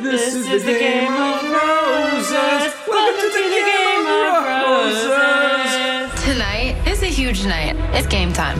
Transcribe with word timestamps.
This 0.00 0.34
is 0.34 0.62
the 0.62 0.72
game 0.78 1.10
of 1.10 1.42
roses. 1.42 2.74
Welcome 2.86 3.30
to 3.32 3.48
the 3.48 3.62
game 3.64 4.06
of 4.06 4.44
roses. 4.44 6.22
Tonight 6.22 6.76
is 6.86 7.02
a 7.02 7.06
huge 7.06 7.46
night. 7.46 7.76
It's 7.94 8.06
game 8.06 8.30
time. 8.30 8.58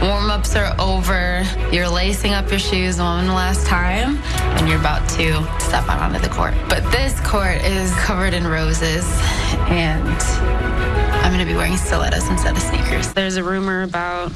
Warm 0.00 0.30
ups 0.30 0.54
are 0.54 0.76
over. 0.78 1.44
You're 1.72 1.88
lacing 1.88 2.34
up 2.34 2.48
your 2.50 2.60
shoes 2.60 3.00
one 3.00 3.26
last 3.26 3.66
time, 3.66 4.18
and 4.56 4.68
you're 4.68 4.78
about 4.78 5.08
to 5.10 5.42
step 5.60 5.88
out 5.88 6.00
onto 6.00 6.20
the 6.20 6.32
court. 6.32 6.54
But 6.68 6.88
this 6.92 7.18
court 7.26 7.56
is 7.64 7.92
covered 7.96 8.32
in 8.32 8.46
roses, 8.46 9.04
and 9.66 10.06
I'm 11.24 11.32
going 11.32 11.44
to 11.44 11.52
be 11.52 11.56
wearing 11.56 11.76
stilettos 11.76 12.28
instead 12.28 12.56
of 12.56 12.62
sneakers. 12.62 13.12
There's 13.12 13.36
a 13.38 13.42
rumor 13.42 13.82
about 13.82 14.30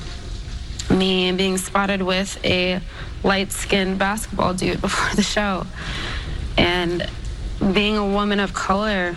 me 0.91 1.31
being 1.31 1.59
spotted 1.59 2.03
with 2.03 2.45
a 2.45 2.81
light 3.23 3.53
skinned 3.53 3.99
basketball 3.99 4.55
dude 4.55 4.81
before 4.81 5.15
the 5.15 5.23
show. 5.23 5.67
And 6.57 7.09
being 7.73 7.97
a 7.97 8.07
woman 8.07 8.41
of 8.41 8.53
color, 8.53 9.15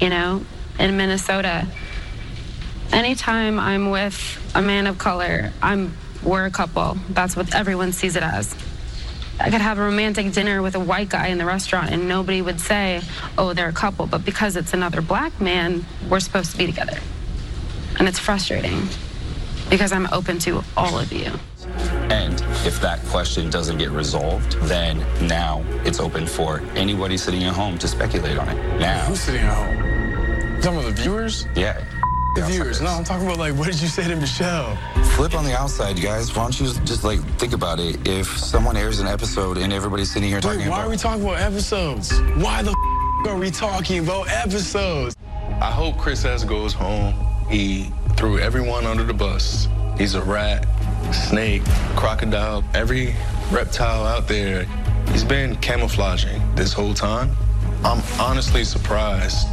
you 0.00 0.08
know, 0.08 0.44
in 0.78 0.96
Minnesota, 0.96 1.66
anytime 2.92 3.58
I'm 3.58 3.90
with 3.90 4.50
a 4.54 4.62
man 4.62 4.86
of 4.86 4.98
color, 4.98 5.52
I'm 5.62 5.94
we're 6.22 6.44
a 6.44 6.50
couple. 6.50 6.98
That's 7.08 7.34
what 7.34 7.54
everyone 7.54 7.92
sees 7.92 8.16
it 8.16 8.22
as. 8.22 8.54
I 9.38 9.50
could 9.50 9.62
have 9.62 9.78
a 9.78 9.82
romantic 9.82 10.32
dinner 10.32 10.60
with 10.60 10.74
a 10.74 10.80
white 10.80 11.08
guy 11.08 11.28
in 11.28 11.38
the 11.38 11.46
restaurant 11.46 11.90
and 11.90 12.06
nobody 12.06 12.42
would 12.42 12.60
say, 12.60 13.00
oh, 13.38 13.54
they're 13.54 13.70
a 13.70 13.72
couple. 13.72 14.06
But 14.06 14.22
because 14.22 14.54
it's 14.56 14.74
another 14.74 15.00
black 15.00 15.40
man, 15.40 15.86
we're 16.10 16.20
supposed 16.20 16.52
to 16.52 16.58
be 16.58 16.66
together. 16.66 16.98
And 17.98 18.06
it's 18.06 18.18
frustrating 18.18 18.86
because 19.70 19.92
I'm 19.92 20.08
open 20.12 20.38
to 20.40 20.62
all 20.76 20.98
of 20.98 21.10
you. 21.10 21.32
And 22.60 22.66
if 22.68 22.78
that 22.82 23.02
question 23.06 23.48
doesn't 23.48 23.78
get 23.78 23.90
resolved, 23.90 24.52
then 24.68 24.98
now 25.26 25.64
it's 25.84 25.98
open 25.98 26.26
for 26.26 26.60
anybody 26.76 27.16
sitting 27.16 27.42
at 27.44 27.54
home 27.54 27.78
to 27.78 27.88
speculate 27.88 28.36
on 28.36 28.48
it. 28.50 28.78
Now, 28.78 29.04
Who's 29.06 29.20
sitting 29.20 29.40
at 29.42 29.54
home? 29.54 30.62
Some 30.62 30.76
of 30.76 30.84
the 30.84 30.90
viewers? 30.90 31.46
yeah. 31.56 31.82
The 32.36 32.42
viewers. 32.42 32.80
No, 32.80 32.90
I'm 32.90 33.02
talking 33.02 33.26
about 33.26 33.38
like, 33.38 33.54
what 33.56 33.66
did 33.66 33.80
you 33.80 33.88
say 33.88 34.06
to 34.06 34.14
Michelle? 34.14 34.76
Flip 35.16 35.34
on 35.34 35.44
the 35.44 35.56
outside, 35.58 35.98
you 35.98 36.04
guys. 36.04 36.36
Why 36.36 36.42
don't 36.44 36.60
you 36.60 36.66
just 36.84 37.02
like 37.02 37.18
think 37.38 37.54
about 37.54 37.80
it? 37.80 38.06
If 38.06 38.26
someone 38.28 38.76
airs 38.76 39.00
an 39.00 39.08
episode 39.08 39.56
and 39.58 39.72
everybody's 39.72 40.12
sitting 40.12 40.28
here 40.28 40.40
talking 40.40 40.60
why 40.60 40.66
about 40.66 40.86
are 40.86 40.90
we 40.90 40.96
talking 40.96 41.24
about 41.24 41.40
episodes? 41.40 42.12
Why 42.36 42.62
the 42.62 42.70
f- 42.70 43.28
are 43.30 43.36
we 43.38 43.50
talking 43.50 44.04
about 44.04 44.28
episodes? 44.28 45.16
I 45.60 45.70
hope 45.72 45.96
Chris 45.98 46.24
S 46.24 46.44
goes 46.44 46.72
home. 46.74 47.14
He 47.48 47.90
threw 48.16 48.38
everyone 48.38 48.84
under 48.86 49.02
the 49.02 49.14
bus. 49.14 49.66
He's 49.98 50.14
a 50.14 50.22
rat, 50.22 50.66
snake, 51.12 51.62
crocodile, 51.96 52.64
every 52.74 53.14
reptile 53.50 54.06
out 54.06 54.28
there. 54.28 54.64
He's 55.12 55.24
been 55.24 55.56
camouflaging 55.56 56.42
this 56.54 56.72
whole 56.72 56.94
time. 56.94 57.30
I'm 57.84 58.02
honestly 58.20 58.64
surprised 58.64 59.48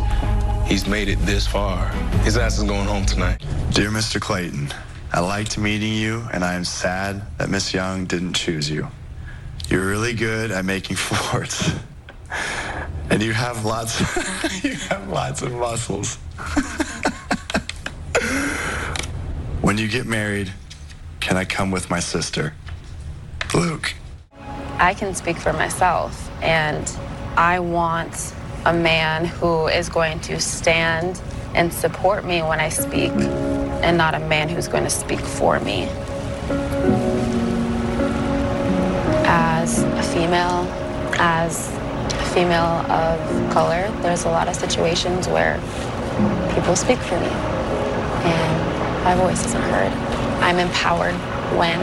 he's 0.68 0.88
made 0.88 1.08
it 1.08 1.18
this 1.20 1.48
far. 1.48 1.88
His 2.24 2.38
ass 2.38 2.58
is 2.58 2.64
going 2.64 2.88
home 2.88 3.06
tonight. 3.06 3.42
Dear 3.72 3.90
Mr. 3.90 4.20
Clayton, 4.20 4.74
I 5.14 5.22
liked 5.22 5.58
meeting 5.58 5.94
you, 5.94 6.28
and 6.34 6.44
I 6.44 6.54
am 6.54 6.66
sad 6.66 7.22
that 7.38 7.50
Miss 7.50 7.74
Young 7.74 8.06
didn't 8.06 8.34
choose 8.34 8.70
you. 8.70 8.88
You're 9.70 9.88
really 9.88 10.14
good 10.14 10.52
at 10.52 10.66
making 10.66 10.96
forts, 10.98 11.72
and 13.10 13.24
you 13.24 13.34
have 13.34 13.66
lots. 13.66 14.00
you 14.64 14.74
have 14.74 15.08
lots 15.10 15.42
of 15.42 15.54
muscles. 15.54 16.16
when 19.62 19.78
you 19.78 19.88
get 19.88 20.06
married, 20.06 20.52
can 21.28 21.36
I 21.36 21.44
come 21.44 21.72
with 21.72 21.90
my 21.90 22.00
sister? 22.00 22.54
Luke. 23.54 23.94
I 24.80 24.94
can 24.94 25.14
speak 25.14 25.36
for 25.36 25.52
myself, 25.52 26.32
and 26.42 26.90
I 27.36 27.60
want 27.60 28.34
a 28.66 28.72
man 28.72 29.26
who 29.26 29.68
is 29.68 29.90
going 29.90 30.22
to 30.22 30.40
stand 30.40 31.22
and 31.54 31.74
support 31.74 32.24
me 32.24 32.44
when 32.44 32.62
I 32.62 32.70
speak, 32.70 33.12
and 33.12 33.98
not 33.98 34.16
a 34.16 34.20
man 34.20 34.48
who's 34.48 34.70
going 34.70 34.86
to 34.86 34.90
speak 34.90 35.20
for 35.20 35.60
me. 35.60 35.90
As 39.28 39.84
a 39.84 40.04
female, 40.04 40.64
as 41.20 41.68
a 42.14 42.26
female 42.34 42.90
of 42.90 43.52
color, 43.52 43.92
there's 44.02 44.24
a 44.24 44.30
lot 44.30 44.48
of 44.48 44.56
situations 44.56 45.28
where 45.28 45.56
people 46.56 46.78
speak 46.78 47.00
for 47.00 47.20
me, 47.20 47.28
and 47.28 49.04
my 49.04 49.14
voice 49.16 49.46
isn't 49.46 49.62
heard. 49.62 50.07
I'm 50.42 50.60
empowered 50.60 51.16
when 51.58 51.80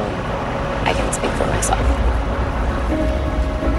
I 0.87 0.93
can 0.93 1.13
speak 1.13 1.31
for 1.33 1.47
myself. 1.47 1.81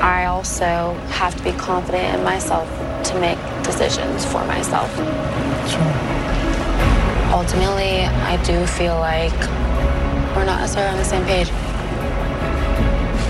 I 0.01 0.25
also 0.25 0.93
have 1.09 1.35
to 1.35 1.43
be 1.43 1.51
confident 1.53 2.15
in 2.15 2.23
myself 2.23 2.67
to 3.05 3.19
make 3.19 3.37
decisions 3.63 4.25
for 4.25 4.45
myself. 4.45 4.89
Ultimately, 7.31 8.05
I 8.05 8.41
do 8.43 8.65
feel 8.65 8.95
like 8.99 9.33
we're 10.35 10.45
not 10.45 10.59
necessarily 10.61 10.91
on 10.91 10.97
the 10.97 11.05
same 11.05 11.25
page. 11.25 11.49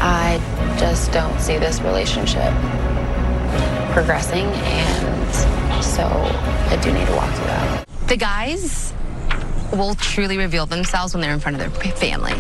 I 0.02 0.40
just 0.78 1.12
don't 1.12 1.40
see 1.40 1.58
this 1.58 1.80
relationship 1.82 2.54
progressing, 3.94 4.46
and 4.46 5.84
so 5.84 6.04
I 6.04 6.80
do 6.82 6.92
need 6.92 7.08
to 7.08 7.16
walk 7.16 7.34
through 7.34 7.48
that. 7.48 7.88
The 8.08 8.18
guys 8.18 8.94
will 9.72 9.96
truly 9.96 10.38
reveal 10.38 10.66
themselves 10.66 11.14
when 11.14 11.22
they're 11.22 11.34
in 11.34 11.40
front 11.40 11.60
of 11.60 11.60
their 11.60 11.92
family. 11.92 12.34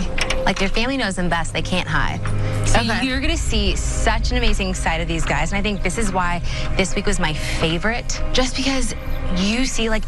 Like 0.45 0.59
their 0.59 0.69
family 0.69 0.97
knows 0.97 1.15
them 1.15 1.29
best, 1.29 1.53
they 1.53 1.61
can't 1.61 1.87
hide. 1.87 2.19
So 2.65 2.81
you're 3.01 3.21
gonna 3.21 3.37
see 3.37 3.75
such 3.75 4.31
an 4.31 4.37
amazing 4.37 4.73
side 4.73 5.01
of 5.01 5.07
these 5.07 5.25
guys. 5.25 5.51
And 5.51 5.59
I 5.59 5.61
think 5.61 5.83
this 5.83 5.97
is 5.97 6.11
why 6.11 6.41
this 6.77 6.95
week 6.95 7.05
was 7.05 7.19
my 7.19 7.33
favorite. 7.33 8.21
Just 8.33 8.55
because 8.55 8.93
you 9.37 9.65
see 9.65 9.89
like 9.89 10.03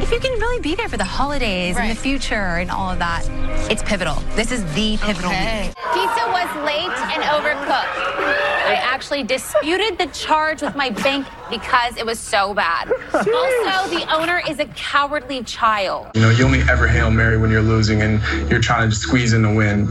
if 0.00 0.10
you 0.10 0.18
can 0.20 0.32
really 0.40 0.60
be 0.60 0.74
there 0.74 0.88
for 0.88 0.96
the 0.96 1.04
holidays 1.04 1.76
and 1.76 1.90
the 1.90 1.94
future 2.00 2.34
and 2.34 2.70
all 2.70 2.90
of 2.90 2.98
that, 2.98 3.26
it's 3.70 3.82
pivotal. 3.82 4.14
This 4.34 4.50
is 4.50 4.64
the 4.74 4.96
pivotal 4.98 5.30
week. 5.30 5.74
Pizza 5.92 6.24
was 6.28 6.48
late 6.64 6.96
and 7.12 7.22
overcooked. 7.24 8.40
I 8.70 8.74
actually 8.80 9.24
disputed 9.24 9.98
the 9.98 10.06
charge 10.06 10.62
with 10.62 10.76
my 10.76 10.90
bank 10.90 11.26
because 11.50 11.96
it 11.96 12.06
was 12.06 12.18
so 12.18 12.54
bad. 12.54 12.90
Also, 13.12 13.94
the 13.94 14.06
owner 14.10 14.40
is 14.48 14.60
a 14.60 14.66
cowardly 14.66 15.42
child. 15.42 16.08
You 16.14 16.22
know, 16.22 16.30
you 16.30 16.44
only 16.44 16.60
ever 16.60 16.86
Hail 16.86 17.10
Mary 17.10 17.36
when 17.36 17.50
you're 17.50 17.62
losing 17.62 18.02
and 18.02 18.22
you're 18.48 18.60
trying 18.60 18.88
to 18.88 18.94
squeeze 18.94 19.32
in 19.32 19.42
the 19.42 19.52
win. 19.52 19.86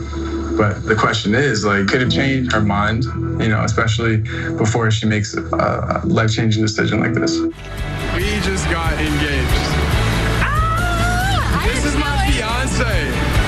But 0.59 0.83
the 0.85 0.93
question 0.93 1.35
is, 1.35 1.63
like, 1.63 1.87
could 1.87 2.01
it 2.01 2.11
change 2.11 2.51
her 2.51 2.59
mind, 2.59 3.05
you 3.41 3.47
know, 3.47 3.63
especially 3.63 4.17
before 4.57 4.91
she 4.91 5.05
makes 5.05 5.33
a 5.33 6.01
life 6.03 6.33
changing 6.33 6.61
decision 6.61 6.99
like 6.99 7.13
this? 7.13 7.39
We 7.39 8.41
just 8.41 8.69
got 8.69 8.91
engaged. 8.99 9.47
Ah, 10.43 11.63
this 11.65 11.85
is 11.85 11.95
my 11.95 12.27
fiance. 12.27 12.83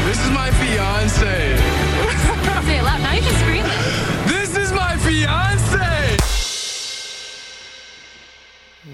This 0.05 0.23
is 0.23 0.31
my 0.31 0.51
fiance. 0.51 1.57
Say 2.65 2.77
it 2.77 2.83
loud. 2.83 3.01
Now 3.01 3.11
you 3.11 3.21
can 3.23 3.35
scream. 3.41 3.65
This 4.29 4.55
is 4.55 4.71
my 4.71 4.95
fiance. 4.95 6.17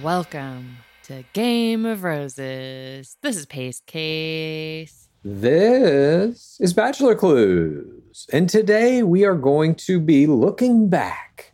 Welcome 0.02 0.78
to 1.04 1.24
Game 1.34 1.86
of 1.86 2.04
Roses. 2.04 3.16
This 3.22 3.38
is 3.38 3.46
Pace 3.46 3.80
Case. 3.86 5.08
This 5.24 6.58
is 6.60 6.74
Bachelor 6.74 7.14
Clues. 7.14 7.97
And 8.34 8.50
today 8.50 9.04
we 9.04 9.26
are 9.26 9.36
going 9.36 9.76
to 9.76 10.00
be 10.00 10.26
looking 10.26 10.90
back 10.90 11.54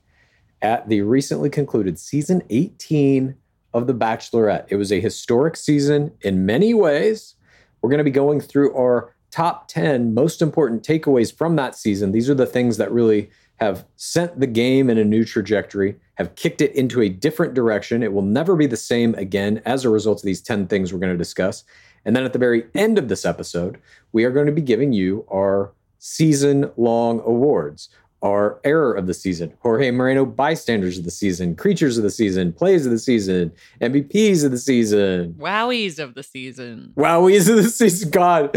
at 0.62 0.88
the 0.88 1.02
recently 1.02 1.50
concluded 1.50 2.00
season 2.00 2.42
18 2.50 3.36
of 3.74 3.86
The 3.86 3.94
Bachelorette. 3.94 4.66
It 4.70 4.78
was 4.78 4.92
a 4.92 5.02
historic 5.02 5.58
season 5.58 6.14
in 6.22 6.46
many 6.46 6.74
ways. 6.74 7.36
We're 7.82 7.90
going 7.90 7.98
to 7.98 8.06
be 8.06 8.12
going 8.12 8.40
through 8.40 8.74
our 8.78 9.14
top 9.30 9.68
10 9.68 10.14
most 10.14 10.42
important 10.42 10.84
takeaways 10.84 11.36
from 11.36 11.58
that 11.58 11.76
season. 11.76 12.14
These 12.14 12.30
are 12.30 12.36
the 12.36 12.46
things 12.46 12.78
that 12.78 12.92
really 12.92 13.30
have 13.58 13.86
sent 13.98 14.40
the 14.40 14.48
game 14.48 14.90
in 14.90 14.98
a 14.98 15.04
new 15.04 15.26
trajectory, 15.26 15.96
have 16.16 16.36
kicked 16.36 16.62
it 16.62 16.74
into 16.76 17.02
a 17.02 17.10
different 17.10 17.54
direction. 17.56 18.04
It 18.04 18.14
will 18.14 18.22
never 18.22 18.56
be 18.56 18.68
the 18.68 18.78
same 18.78 19.16
again 19.16 19.62
as 19.66 19.84
a 19.84 19.90
result 19.90 20.20
of 20.20 20.26
these 20.26 20.42
10 20.42 20.68
things 20.68 20.94
we're 20.94 21.00
going 21.00 21.12
to 21.12 21.18
discuss. 21.18 21.66
And 22.06 22.16
then 22.16 22.24
at 22.24 22.32
the 22.32 22.40
very 22.40 22.66
end 22.74 22.98
of 22.98 23.10
this 23.10 23.26
episode, 23.26 23.80
we 24.14 24.24
are 24.24 24.32
going 24.32 24.46
to 24.46 24.52
be 24.54 24.62
giving 24.62 24.94
you 24.94 25.26
our 25.30 25.74
season 26.04 26.70
long 26.76 27.22
awards, 27.22 27.88
our 28.22 28.60
error 28.66 28.94
of 28.94 29.08
the 29.08 29.14
season, 29.14 29.54
Jorge 29.62 29.90
Moreno 29.90 30.26
bystanders 30.26 30.98
of 30.98 31.06
the 31.06 31.12
season, 31.12 31.56
creatures 31.56 31.98
of 31.98 32.04
the 32.04 32.10
season, 32.10 32.52
plays 32.52 32.86
of 32.86 32.92
the 32.92 33.00
season, 33.00 33.54
MVPs 33.80 34.44
of 34.44 34.52
the 34.52 34.58
season. 34.58 35.34
Wowies 35.40 36.00
of 36.00 36.14
the 36.14 36.22
season. 36.22 36.92
Wowies 36.98 37.50
of 37.50 37.56
the 37.56 37.70
season. 37.70 38.10
God, 38.10 38.54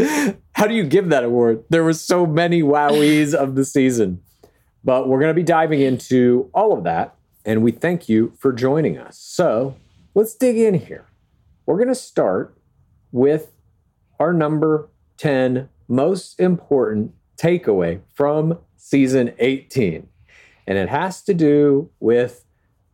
how 0.51 0.67
do 0.67 0.75
you 0.75 0.83
give 0.83 1.07
that 1.07 1.23
award? 1.23 1.63
There 1.69 1.85
were 1.85 1.93
so 1.93 2.25
many 2.25 2.61
wowies 2.61 3.33
of 3.33 3.55
the 3.55 3.63
season. 3.63 4.21
But 4.83 5.07
we're 5.07 5.19
going 5.19 5.29
to 5.29 5.33
be 5.33 5.43
diving 5.43 5.79
into 5.79 6.49
all 6.53 6.77
of 6.77 6.83
that. 6.83 7.15
And 7.45 7.63
we 7.63 7.71
thank 7.71 8.09
you 8.09 8.33
for 8.37 8.51
joining 8.51 8.97
us. 8.97 9.17
So 9.17 9.77
let's 10.15 10.33
dig 10.33 10.57
in 10.57 10.73
here. 10.73 11.05
We're 11.65 11.77
going 11.77 11.87
to 11.87 11.95
start 11.95 12.57
with 13.13 13.51
our 14.19 14.33
number 14.33 14.89
10 15.17 15.69
most 15.87 16.39
important 16.39 17.13
takeaway 17.37 18.01
from 18.13 18.59
season 18.75 19.33
18. 19.39 20.07
And 20.67 20.77
it 20.77 20.89
has 20.89 21.21
to 21.23 21.33
do 21.33 21.89
with 21.99 22.43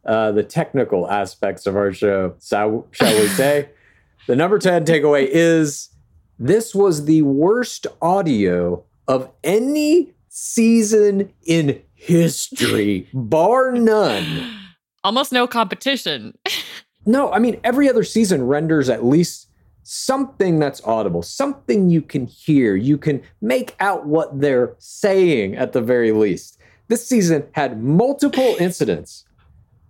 uh, 0.05 0.31
the 0.31 0.43
technical 0.43 1.09
aspects 1.09 1.65
of 1.65 1.75
our 1.75 1.93
show, 1.93 2.35
so, 2.39 2.87
shall 2.91 3.19
we 3.19 3.27
say. 3.27 3.69
the 4.27 4.35
number 4.35 4.59
10 4.59 4.85
takeaway 4.85 5.27
is 5.29 5.89
this 6.37 6.75
was 6.75 7.05
the 7.05 7.21
worst 7.21 7.87
audio 8.01 8.83
of 9.07 9.31
any 9.43 10.13
season 10.29 11.31
in 11.45 11.81
history, 11.93 13.07
bar 13.13 13.71
none. 13.71 14.59
Almost 15.03 15.31
no 15.31 15.47
competition. 15.47 16.37
No, 17.05 17.31
I 17.31 17.39
mean, 17.39 17.59
every 17.63 17.89
other 17.89 18.03
season 18.03 18.47
renders 18.47 18.89
at 18.89 19.05
least 19.05 19.47
something 19.83 20.59
that's 20.59 20.81
audible, 20.83 21.21
something 21.21 21.89
you 21.89 22.01
can 22.01 22.25
hear. 22.25 22.75
You 22.75 22.97
can 22.97 23.21
make 23.41 23.75
out 23.79 24.05
what 24.05 24.39
they're 24.39 24.75
saying 24.79 25.55
at 25.55 25.73
the 25.73 25.81
very 25.81 26.11
least. 26.11 26.57
This 26.87 27.07
season 27.07 27.45
had 27.53 27.81
multiple 27.83 28.55
incidents 28.59 29.25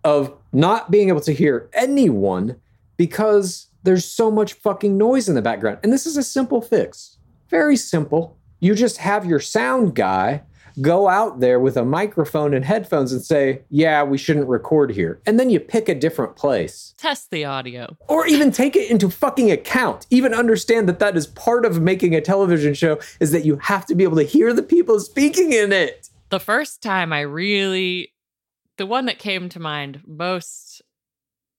of 0.04 0.36
not 0.52 0.92
being 0.92 1.10
able 1.10 1.22
to 1.22 1.34
hear 1.34 1.70
anyone 1.74 2.60
because 2.98 3.68
there's 3.84 4.06
so 4.06 4.30
much 4.30 4.54
fucking 4.54 4.98
noise 4.98 5.30
in 5.30 5.36
the 5.36 5.42
background. 5.42 5.80
And 5.84 5.92
this 5.92 6.06
is 6.06 6.18
a 6.18 6.24
simple 6.24 6.62
fix. 6.62 7.18
Very 7.50 7.76
simple. 7.76 8.38
You 8.60 8.76
just 8.76 8.98
have 8.98 9.26
your 9.26 9.40
sound 9.40 9.96
guy 9.96 10.44
go 10.82 11.08
out 11.08 11.40
there 11.40 11.60
with 11.60 11.78
a 11.78 11.86
microphone 11.86 12.54
and 12.54 12.66
headphones 12.66 13.12
and 13.12 13.24
say, 13.24 13.62
Yeah, 13.70 14.04
we 14.04 14.18
shouldn't 14.18 14.48
record 14.48 14.92
here. 14.92 15.22
And 15.26 15.40
then 15.40 15.50
you 15.50 15.60
pick 15.60 15.90
a 15.90 15.96
different 15.96 16.36
place. 16.36 16.94
Test 16.98 17.32
the 17.32 17.46
audio. 17.46 17.98
Or 18.08 18.26
even 18.28 18.52
take 18.52 18.76
it 18.76 18.90
into 18.90 19.10
fucking 19.10 19.52
account. 19.52 20.06
Even 20.10 20.34
understand 20.34 20.88
that 20.90 21.00
that 21.00 21.18
is 21.18 21.28
part 21.28 21.66
of 21.66 21.82
making 21.82 22.16
a 22.16 22.22
television 22.22 22.74
show 22.74 23.00
is 23.20 23.32
that 23.32 23.46
you 23.46 23.58
have 23.58 23.86
to 23.88 23.96
be 23.96 24.04
able 24.04 24.18
to 24.18 24.24
hear 24.24 24.54
the 24.54 24.64
people 24.64 25.00
speaking 25.00 25.54
in 25.54 25.72
it. 25.72 26.10
The 26.30 26.40
first 26.40 26.82
time 26.82 27.14
I 27.14 27.22
really, 27.22 28.14
the 28.78 28.86
one 28.86 29.06
that 29.06 29.20
came 29.20 29.50
to 29.50 29.60
mind 29.60 30.02
most 30.06 30.82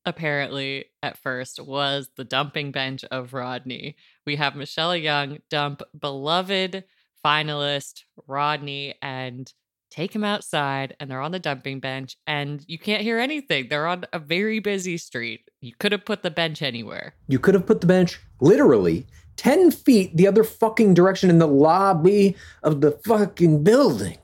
apparently 0.07 0.87
at 1.03 1.19
first 1.19 1.61
was 1.63 2.11
the 2.17 2.25
dumping 2.25 2.71
bench 2.73 3.05
of 3.05 3.33
Rodney. 3.33 3.97
We 4.27 4.37
have 4.37 4.55
Michelle 4.55 4.97
Young 4.97 5.39
dump 5.49 5.83
beloved 5.99 6.85
finalist 7.25 8.03
Rodney 8.27 8.95
and 9.01 9.53
take 9.91 10.15
him 10.15 10.25
outside 10.25 10.97
and 10.99 11.09
they're 11.09 11.21
on 11.21 11.31
the 11.31 11.39
dumping 11.39 11.79
bench 11.79 12.17
and 12.27 12.65
you 12.67 12.79
can't 12.79 13.03
hear 13.03 13.19
anything. 13.19 13.69
They're 13.69 13.87
on 13.87 14.05
a 14.13 14.19
very 14.19 14.59
busy 14.59 14.99
street. 14.99 15.49
You 15.61 15.73
could 15.79 15.93
have 15.93 16.05
put 16.05 16.23
the 16.23 16.31
bench 16.31 16.63
anywhere. 16.63 17.15
You 17.29 17.39
could 17.39 17.55
have 17.55 17.67
put 17.67 17.81
the 17.81 17.87
bench 17.87 18.21
literally 18.41 19.07
10 19.37 19.71
feet 19.71 20.17
the 20.17 20.27
other 20.27 20.45
fucking 20.45 20.95
direction 20.95 21.31
in 21.31 21.39
the 21.39 21.47
lobby 21.47 22.37
of 22.63 22.81
the 22.81 22.93
fucking 23.07 23.63
building. 23.63 24.19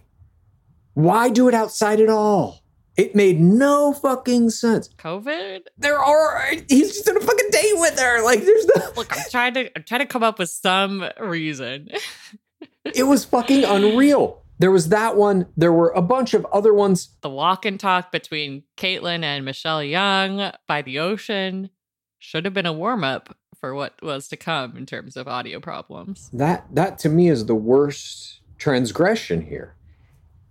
Why 0.95 1.31
do 1.31 1.49
it 1.49 1.55
outside 1.55 2.01
at 2.01 2.09
all? 2.09 2.61
It 2.97 3.15
made 3.15 3.41
no 3.41 3.93
fucking 3.93 4.51
sense. 4.51 4.89
COVID? 4.99 5.61
There 5.79 5.99
are 5.99 6.49
he's 6.69 6.93
just 6.93 7.09
on 7.09 7.17
a 7.17 7.21
fucking 7.21 7.51
date 7.51 7.75
with 7.77 7.99
her. 7.99 8.23
Like 8.25 8.41
there's 8.45 8.67
no 8.67 8.91
Look, 8.97 9.17
I'm 9.17 9.25
trying 9.31 9.55
to 9.55 9.71
I'm 9.77 9.85
trying 9.85 10.01
to 10.01 10.07
come 10.07 10.23
up 10.23 10.39
with 10.39 10.51
some 10.51 11.05
reason. 11.19 11.89
it 12.85 13.05
was 13.05 13.25
fucking 13.25 13.65
unreal. 13.65 14.43
There 14.59 14.71
was 14.71 14.91
that 14.91 15.17
one. 15.17 15.47
There 15.57 15.73
were 15.73 15.91
a 15.91 16.03
bunch 16.03 16.35
of 16.35 16.47
other 16.53 16.75
ones. 16.75 17.11
the 17.23 17.31
walk 17.31 17.65
and 17.65 17.81
talk 17.81 18.13
between 18.13 18.65
Kaitlyn 18.77 19.23
and 19.23 19.45
Michelle 19.45 19.83
Young 19.83 20.53
by 20.69 20.83
the 20.83 20.99
ocean 20.99 21.71
should 22.19 22.45
have 22.45 22.53
been 22.53 22.67
a 22.67 22.73
warm 22.73 23.03
up 23.03 23.35
for 23.59 23.75
what 23.75 23.95
was 24.03 24.29
to 24.29 24.37
come 24.37 24.77
in 24.77 24.87
terms 24.87 25.17
of 25.17 25.27
audio 25.29 25.61
problems. 25.61 26.31
That 26.33 26.67
that 26.75 26.99
to 27.01 27.09
me 27.09 27.29
is 27.29 27.47
the 27.47 27.55
worst 27.55 28.41
transgression 28.59 29.43
here. 29.43 29.75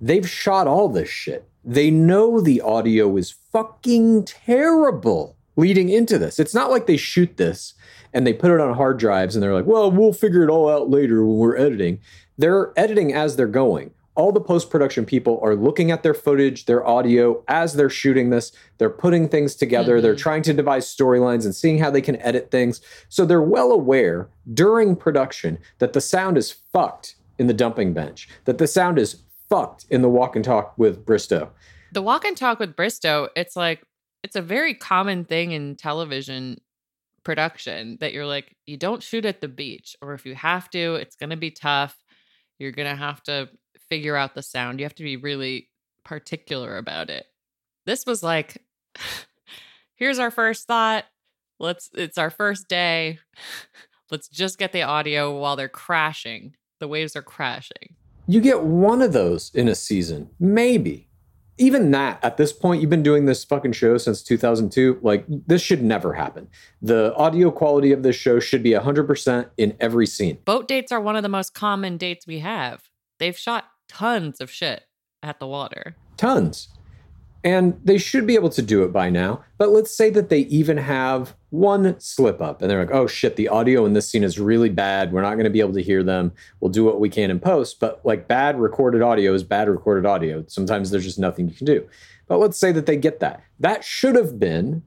They've 0.01 0.27
shot 0.27 0.67
all 0.67 0.89
this 0.89 1.09
shit. 1.09 1.48
They 1.63 1.91
know 1.91 2.39
the 2.41 2.62
audio 2.62 3.15
is 3.17 3.31
fucking 3.51 4.25
terrible 4.25 5.36
leading 5.55 5.89
into 5.89 6.17
this. 6.17 6.39
It's 6.39 6.55
not 6.55 6.71
like 6.71 6.88
they 6.88 6.98
shoot 6.98 7.38
this 7.38 7.74
and 8.13 8.25
they 8.25 8.34
put 8.34 8.51
it 8.51 8.60
on 8.60 8.75
hard 8.75 8.98
drives 8.98 9.36
and 9.36 9.44
they're 9.44 9.54
like, 9.54 9.66
"Well, 9.66 9.92
we'll 9.92 10.13
figure 10.13 10.44
it 10.44 10.50
all 10.50 10.70
out 10.70 10.89
later 10.89 11.25
when 11.25 11.38
we're 11.38 11.58
editing." 11.58 12.00
They're 12.38 12.72
editing 12.78 13.13
as 13.13 13.36
they're 13.36 13.48
going. 13.48 13.92
All 14.16 14.32
the 14.32 14.42
post 14.42 14.70
production 14.70 15.06
people 15.06 15.39
are 15.44 15.56
looking 15.56 15.92
at 15.92 16.04
their 16.04 16.13
footage, 16.13 16.66
their 16.66 16.86
audio 16.86 17.44
as 17.48 17.74
they're 17.74 17.89
shooting 17.89 18.30
this. 18.30 18.51
They're 18.78 18.89
putting 18.89 19.30
things 19.30 19.56
together. 19.56 20.01
They're 20.01 20.13
mm-hmm. 20.13 20.22
trying 20.22 20.42
to 20.44 20.54
devise 20.54 20.94
storylines 20.94 21.46
and 21.46 21.56
seeing 21.56 21.80
how 21.80 21.89
they 21.89 22.01
can 22.01 22.22
edit 22.22 22.51
things. 22.51 22.82
So 23.08 23.25
they're 23.25 23.42
well 23.42 23.72
aware 23.72 24.30
during 24.54 24.96
production 24.96 25.58
that 25.80 25.94
the 25.94 26.01
sound 26.01 26.38
is 26.38 26.51
fucked 26.51 27.16
in 27.38 27.48
the 27.48 27.54
dumping 27.54 27.94
bench, 27.94 28.28
that 28.46 28.58
the 28.58 28.68
sound 28.68 29.00
is 29.00 29.24
fucked 29.50 29.86
in 29.89 30.01
the 30.01 30.10
walk 30.10 30.36
and 30.36 30.46
talk 30.46 30.78
with 30.78 31.06
Bristowe. 31.06 31.50
The 31.92 32.01
walk 32.01 32.25
and 32.25 32.38
talk 32.38 32.60
with 32.60 32.75
Bristowe, 32.75 33.30
it's 33.36 33.56
like 33.56 33.82
it's 34.24 34.36
a 34.36 34.42
very 34.42 34.74
common 34.74 35.25
thing 35.25 35.51
in 35.51 35.75
television 35.75 36.60
production 37.23 37.97
that 37.99 38.13
you're 38.13 38.25
like 38.25 38.55
you 38.65 38.77
don't 38.77 39.03
shoot 39.03 39.25
at 39.25 39.41
the 39.41 39.47
beach 39.47 39.95
or 40.01 40.13
if 40.13 40.25
you 40.25 40.35
have 40.35 40.69
to, 40.71 40.95
it's 40.95 41.15
going 41.15 41.29
to 41.29 41.38
be 41.38 41.51
tough. 41.51 41.95
You're 42.57 42.71
going 42.71 42.89
to 42.89 42.95
have 42.95 43.23
to 43.23 43.49
figure 43.89 44.15
out 44.15 44.35
the 44.35 44.43
sound. 44.43 44.79
You 44.79 44.85
have 44.85 44.95
to 44.95 45.03
be 45.03 45.17
really 45.17 45.69
particular 46.03 46.77
about 46.77 47.09
it. 47.09 47.25
This 47.85 48.05
was 48.05 48.23
like 48.23 48.63
here's 49.95 50.19
our 50.19 50.31
first 50.31 50.67
thought. 50.67 51.05
Let's 51.59 51.89
it's 51.93 52.17
our 52.17 52.29
first 52.29 52.67
day. 52.67 53.19
Let's 54.11 54.27
just 54.27 54.57
get 54.57 54.71
the 54.71 54.81
audio 54.81 55.38
while 55.38 55.55
they're 55.55 55.69
crashing. 55.69 56.55
The 56.79 56.88
waves 56.88 57.15
are 57.15 57.21
crashing. 57.21 57.95
You 58.27 58.41
get 58.41 58.63
one 58.63 59.01
of 59.01 59.13
those 59.13 59.51
in 59.53 59.67
a 59.67 59.75
season, 59.75 60.29
maybe. 60.39 61.09
Even 61.60 61.92
that, 61.92 62.24
at 62.24 62.38
this 62.38 62.54
point, 62.54 62.82
you've 62.82 62.89
been 62.89 63.04
doing 63.04 63.25
this 63.25 63.44
fucking 63.44 63.74
show 63.74 63.98
since 63.98 64.24
2002. 64.24 65.00
Like, 65.01 65.25
this 65.28 65.62
should 65.62 65.84
never 65.84 66.13
happen. 66.13 66.48
The 66.82 67.13
audio 67.16 67.51
quality 67.51 67.92
of 67.92 68.01
this 68.01 68.16
show 68.16 68.39
should 68.39 68.63
be 68.63 68.72
100% 68.72 69.50
in 69.58 69.75
every 69.80 70.08
scene. 70.08 70.39
Boat 70.46 70.68
dates 70.70 70.92
are 70.92 71.01
one 71.01 71.18
of 71.18 71.24
the 71.24 71.30
most 71.30 71.54
common 71.54 71.98
dates 71.98 72.25
we 72.25 72.39
have. 72.39 72.89
They've 73.20 73.38
shot 73.38 73.66
tons 73.89 74.39
of 74.39 74.50
shit 74.50 74.84
at 75.22 75.39
the 75.39 75.48
water. 75.48 75.98
Tons. 76.16 76.70
And 77.43 77.79
they 77.84 77.98
should 77.98 78.27
be 78.27 78.36
able 78.36 78.50
to 78.50 78.62
do 78.62 78.84
it 78.84 78.91
by 78.91 79.10
now. 79.10 79.43
But 79.58 79.69
let's 79.69 79.96
say 79.96 80.10
that 80.10 80.29
they 80.29 80.39
even 80.41 80.77
have 80.77 81.36
one 81.51 81.98
slip 82.00 82.41
up 82.41 82.62
and 82.62 82.69
they're 82.69 82.86
like, 82.86 82.93
oh 82.93 83.08
shit, 83.08 83.38
the 83.38 83.48
audio 83.48 83.86
in 83.86 83.93
this 83.93 84.10
scene 84.10 84.24
is 84.24 84.39
really 84.39 84.69
bad. 84.69 85.13
We're 85.13 85.22
not 85.22 85.36
going 85.36 85.46
to 85.46 85.50
be 85.50 85.62
able 85.62 85.74
to 85.74 85.81
hear 85.81 86.03
them. 86.03 86.34
We'll 86.60 86.72
do 86.72 86.84
what 86.84 87.00
we 87.00 87.10
can 87.10 87.31
in 87.31 87.39
post. 87.39 87.79
But 87.79 88.01
like 88.03 88.27
bad 88.27 88.60
recorded 88.60 89.01
audio 89.01 89.34
is 89.34 89.43
bad 89.43 89.69
recorded 89.69 90.05
audio. 90.05 90.43
Sometimes 90.48 90.91
there's 90.91 91.05
just 91.05 91.19
nothing 91.19 91.48
you 91.48 91.55
can 91.55 91.65
do. 91.65 91.88
But 92.27 92.39
let's 92.39 92.58
say 92.58 92.74
that 92.74 92.86
they 92.86 92.98
get 92.98 93.22
that. 93.22 93.41
That 93.60 93.86
should 93.86 94.15
have 94.15 94.38
been 94.38 94.84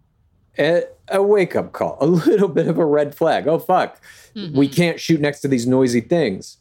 a, 0.59 0.85
a 1.09 1.23
wake 1.23 1.57
up 1.57 1.73
call, 1.73 1.97
a 2.01 2.07
little 2.07 2.49
bit 2.49 2.69
of 2.69 2.79
a 2.79 2.85
red 2.85 3.15
flag. 3.15 3.49
Oh, 3.49 3.59
fuck. 3.59 4.01
We 4.35 4.43
mm-hmm. 4.43 4.75
can't 4.75 5.01
shoot 5.01 5.21
next 5.21 5.41
to 5.41 5.49
these 5.49 5.67
noisy 5.67 6.01
things. 6.01 6.59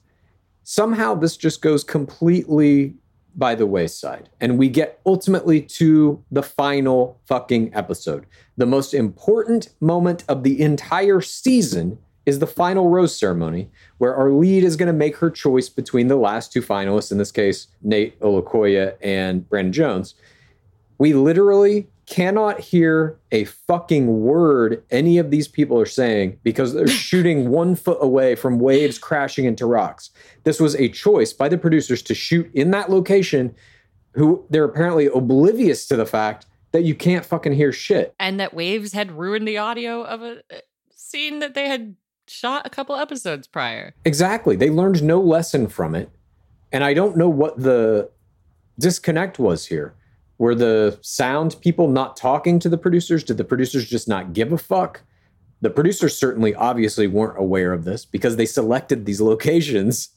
Somehow 0.64 1.16
this 1.16 1.36
just 1.36 1.62
goes 1.62 1.84
completely 1.84 2.96
by 3.36 3.56
the 3.56 3.66
wayside. 3.66 4.30
And 4.40 4.58
we 4.58 4.70
get 4.70 5.00
ultimately 5.06 5.62
to 5.62 6.24
the 6.32 6.44
final 6.44 7.20
fucking 7.26 7.74
episode. 7.74 8.26
The 8.58 8.66
most 8.66 8.94
important 8.94 9.70
moment 9.80 10.24
of 10.28 10.44
the 10.44 10.62
entire 10.62 11.22
season 11.22 11.98
is 12.26 12.40
the 12.40 12.48
final 12.48 12.90
rose 12.90 13.18
ceremony, 13.18 13.70
where 13.98 14.16
our 14.16 14.32
lead 14.32 14.64
is 14.64 14.76
going 14.76 14.88
to 14.88 14.94
make 14.94 15.18
her 15.18 15.32
choice 15.32 15.70
between 15.70 16.08
the 16.08 16.16
last 16.16 16.54
two 16.54 16.62
finalists, 16.62 17.12
in 17.12 17.18
this 17.18 17.32
case, 17.32 17.68
Nayte 17.86 18.16
Olukoya 18.20 18.96
and 19.02 19.48
Brandon 19.50 19.74
Jones. 19.74 20.14
We 21.00 21.14
literally 21.14 21.88
cannot 22.06 22.60
hear 22.60 23.20
a 23.32 23.46
fucking 23.46 24.22
word 24.22 24.84
any 24.92 25.18
of 25.18 25.32
these 25.32 25.48
people 25.48 25.80
are 25.80 25.86
saying 25.86 26.40
because 26.44 26.74
they're 26.74 26.88
shooting 26.88 27.50
one 27.50 27.76
foot 27.76 28.00
away 28.02 28.36
from 28.36 28.60
waves 28.60 28.98
crashing 28.98 29.46
into 29.46 29.66
rocks. 29.66 30.10
This 30.44 30.60
was 30.60 30.76
a 30.76 30.90
choice 30.90 31.34
by 31.34 31.48
the 31.50 31.58
producers 31.58 32.02
to 32.04 32.14
shoot 32.14 32.50
in 32.54 32.72
that 32.72 32.90
location, 32.90 33.56
who 34.14 34.46
they're 34.50 34.66
apparently 34.66 35.08
oblivious 35.08 35.88
to 35.88 35.96
the 35.96 36.06
fact 36.06 36.46
that 36.72 36.84
you 36.84 36.96
can't 36.96 37.26
fucking 37.26 37.54
hear 37.54 37.72
shit. 37.72 38.14
And 38.20 38.40
that 38.40 38.54
waves 38.54 38.94
had 38.94 39.12
ruined 39.12 39.48
the 39.48 39.58
audio 39.58 40.04
of 40.04 40.22
a 40.22 40.42
a 40.50 40.62
scene 40.96 41.40
that 41.40 41.54
they 41.54 41.68
had 41.68 41.96
shot 42.28 42.66
a 42.66 42.70
couple 42.70 42.96
episodes 42.96 43.48
prior. 43.48 43.94
Exactly. 44.06 44.56
They 44.56 44.70
learned 44.70 45.04
no 45.04 45.20
lesson 45.20 45.68
from 45.68 45.96
it. 45.96 46.10
And 46.72 46.84
I 46.84 46.94
don't 46.94 47.18
know 47.18 47.30
what 47.30 47.62
the 47.62 48.10
disconnect 48.80 49.38
was 49.38 49.66
here. 49.66 49.94
Were 50.42 50.56
the 50.56 50.98
sound 51.02 51.56
people 51.62 51.88
not 51.88 52.18
talking 52.18 52.58
to 52.58 52.68
the 52.68 52.78
producers? 52.80 53.24
Did 53.24 53.38
the 53.38 53.44
producers 53.44 53.88
just 53.88 54.08
not 54.08 54.34
give 54.34 54.52
a 54.52 54.58
fuck? 54.58 55.04
The 55.62 55.70
producers 55.70 56.18
certainly 56.18 56.56
obviously 56.56 57.06
weren't 57.06 57.38
aware 57.38 57.72
of 57.74 57.84
this 57.84 58.06
because 58.06 58.38
they 58.38 58.48
selected 58.48 59.06
these 59.06 59.22
locations 59.22 60.10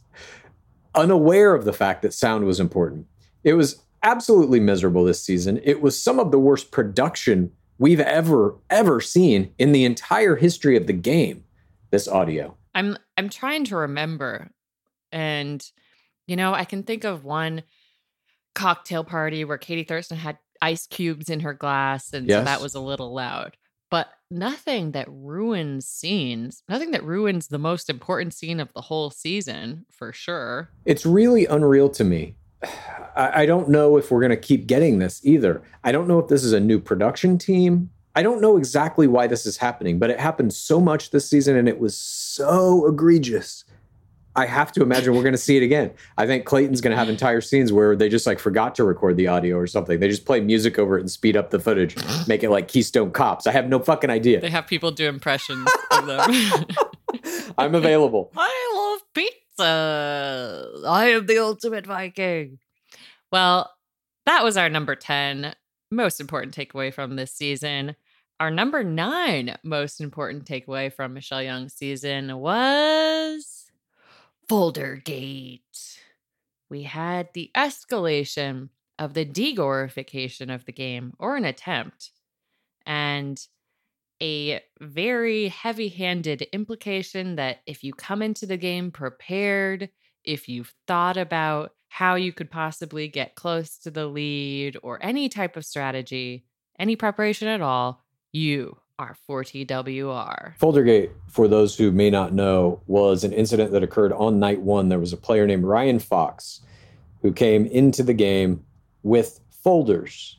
unaware 0.94 1.54
of 1.54 1.66
the 1.66 1.74
fact 1.74 2.00
that 2.00 2.14
sound 2.14 2.46
was 2.46 2.58
important. 2.58 3.06
It 3.42 3.52
was 3.52 3.82
absolutely 4.02 4.60
miserable 4.60 5.04
this 5.04 5.22
season. 5.22 5.60
It 5.62 5.82
was 5.82 6.02
some 6.02 6.18
of 6.18 6.30
the 6.30 6.38
worst 6.38 6.70
production 6.70 7.52
we've 7.76 8.00
ever, 8.00 8.54
ever 8.70 9.02
seen 9.02 9.52
in 9.58 9.72
the 9.72 9.84
entire 9.84 10.36
history 10.36 10.78
of 10.78 10.86
the 10.86 10.94
game, 10.94 11.44
this 11.90 12.08
audio. 12.08 12.56
I'm 12.74 12.96
I'm 13.18 13.28
trying 13.28 13.64
to 13.66 13.76
remember 13.76 14.52
and 15.12 15.62
you 16.26 16.36
know, 16.36 16.54
I 16.54 16.64
can 16.64 16.82
think 16.82 17.04
of 17.04 17.24
one 17.24 17.62
cocktail 18.54 19.04
party 19.04 19.44
where 19.44 19.58
Katie 19.58 19.84
Thurston 19.84 20.16
had 20.16 20.38
ice 20.62 20.86
cubes 20.86 21.28
in 21.28 21.40
her 21.40 21.52
glass 21.52 22.12
and 22.12 22.28
so 22.28 22.42
that 22.42 22.60
was 22.60 22.74
a 22.74 22.80
little 22.80 23.12
loud. 23.12 23.56
But 23.90 24.08
nothing 24.30 24.92
that 24.92 25.06
ruins 25.08 25.86
scenes, 25.86 26.62
nothing 26.68 26.90
that 26.92 27.04
ruins 27.04 27.48
the 27.48 27.58
most 27.58 27.88
important 27.88 28.34
scene 28.34 28.58
of 28.58 28.72
the 28.72 28.80
whole 28.80 29.10
season, 29.10 29.86
for 29.90 30.12
sure. 30.12 30.70
It's 30.84 31.06
really 31.06 31.46
unreal 31.46 31.88
to 31.90 32.04
me. 32.04 32.34
I, 33.16 33.42
I 33.42 33.46
don't 33.46 33.68
know 33.68 33.96
if 33.96 34.10
we're 34.10 34.20
going 34.20 34.30
to 34.30 34.36
keep 34.36 34.66
getting 34.66 34.98
this 34.98 35.20
either. 35.24 35.62
I 35.84 35.92
don't 35.92 36.08
know 36.08 36.18
if 36.18 36.28
this 36.28 36.42
is 36.42 36.52
a 36.52 36.60
new 36.60 36.80
production 36.80 37.38
team. 37.38 37.90
I 38.16 38.22
don't 38.22 38.40
know 38.40 38.56
exactly 38.56 39.06
why 39.06 39.26
this 39.26 39.44
is 39.44 39.56
happening, 39.56 39.98
but 39.98 40.10
it 40.10 40.20
happened 40.20 40.52
so 40.52 40.80
much 40.80 41.10
this 41.10 41.28
season 41.28 41.56
and 41.56 41.68
it 41.68 41.78
was 41.78 41.96
so 41.96 42.86
egregious. 42.86 43.64
I 44.36 44.46
have 44.46 44.72
to 44.72 44.82
imagine 44.82 45.14
we're 45.14 45.22
going 45.22 45.32
to 45.32 45.38
see 45.38 45.56
it 45.56 45.62
again. 45.62 45.92
I 46.18 46.26
think 46.26 46.44
Clayton's 46.44 46.80
going 46.80 46.90
to 46.90 46.96
have 46.96 47.08
entire 47.08 47.40
scenes 47.40 47.72
where 47.72 47.94
they 47.94 48.08
just 48.08 48.26
like 48.26 48.38
forgot 48.38 48.74
to 48.76 48.84
record 48.84 49.16
the 49.16 49.28
audio 49.28 49.56
or 49.56 49.66
something. 49.66 50.00
They 50.00 50.08
just 50.08 50.24
play 50.24 50.40
music 50.40 50.78
over 50.78 50.98
it 50.98 51.02
and 51.02 51.10
speed 51.10 51.36
up 51.36 51.50
the 51.50 51.60
footage, 51.60 51.96
make 52.26 52.42
it 52.42 52.50
like 52.50 52.66
Keystone 52.66 53.12
Cops. 53.12 53.46
I 53.46 53.52
have 53.52 53.68
no 53.68 53.78
fucking 53.78 54.10
idea. 54.10 54.40
They 54.40 54.50
have 54.50 54.66
people 54.66 54.90
do 54.90 55.06
impressions 55.08 55.68
of 55.92 56.06
them. 56.06 56.30
I'm 57.58 57.74
available. 57.74 58.32
I 58.36 58.72
love 58.74 59.02
pizza. 59.14 60.82
I 60.86 61.10
am 61.10 61.26
the 61.26 61.38
ultimate 61.38 61.86
Viking. 61.86 62.58
Well, 63.30 63.70
that 64.26 64.42
was 64.42 64.56
our 64.56 64.68
number 64.68 64.96
10 64.96 65.54
most 65.90 66.20
important 66.20 66.56
takeaway 66.56 66.92
from 66.92 67.16
this 67.16 67.32
season. 67.32 67.94
Our 68.40 68.50
number 68.50 68.82
nine 68.82 69.56
most 69.62 70.00
important 70.00 70.44
takeaway 70.44 70.92
from 70.92 71.14
Michelle 71.14 71.42
Young's 71.42 71.74
season 71.74 72.36
was 72.38 73.63
Foldergate. 74.48 75.98
We 76.68 76.82
had 76.82 77.28
the 77.32 77.50
escalation 77.56 78.70
of 78.98 79.14
the 79.14 79.24
degorification 79.24 80.54
of 80.54 80.64
the 80.64 80.72
game, 80.72 81.14
or 81.18 81.36
an 81.36 81.44
attempt, 81.44 82.10
and 82.86 83.40
a 84.22 84.60
very 84.80 85.48
heavy 85.48 85.88
handed 85.88 86.42
implication 86.52 87.36
that 87.36 87.60
if 87.66 87.82
you 87.82 87.92
come 87.92 88.22
into 88.22 88.46
the 88.46 88.56
game 88.56 88.90
prepared, 88.90 89.90
if 90.24 90.48
you've 90.48 90.72
thought 90.86 91.16
about 91.16 91.72
how 91.88 92.14
you 92.14 92.32
could 92.32 92.50
possibly 92.50 93.08
get 93.08 93.34
close 93.34 93.78
to 93.78 93.90
the 93.90 94.06
lead 94.06 94.76
or 94.82 94.98
any 95.02 95.28
type 95.28 95.56
of 95.56 95.64
strategy, 95.64 96.44
any 96.78 96.96
preparation 96.96 97.48
at 97.48 97.60
all, 97.60 98.04
you 98.32 98.76
are 98.98 99.16
4TWR. 99.28 100.56
Foldergate, 100.58 101.10
for 101.28 101.48
those 101.48 101.76
who 101.76 101.90
may 101.90 102.10
not 102.10 102.32
know, 102.32 102.80
was 102.86 103.24
an 103.24 103.32
incident 103.32 103.72
that 103.72 103.82
occurred 103.82 104.12
on 104.12 104.38
night 104.38 104.60
one. 104.60 104.88
There 104.88 105.00
was 105.00 105.12
a 105.12 105.16
player 105.16 105.46
named 105.46 105.64
Ryan 105.64 105.98
Fox 105.98 106.60
who 107.22 107.32
came 107.32 107.66
into 107.66 108.02
the 108.02 108.14
game 108.14 108.64
with 109.02 109.40
folders 109.50 110.38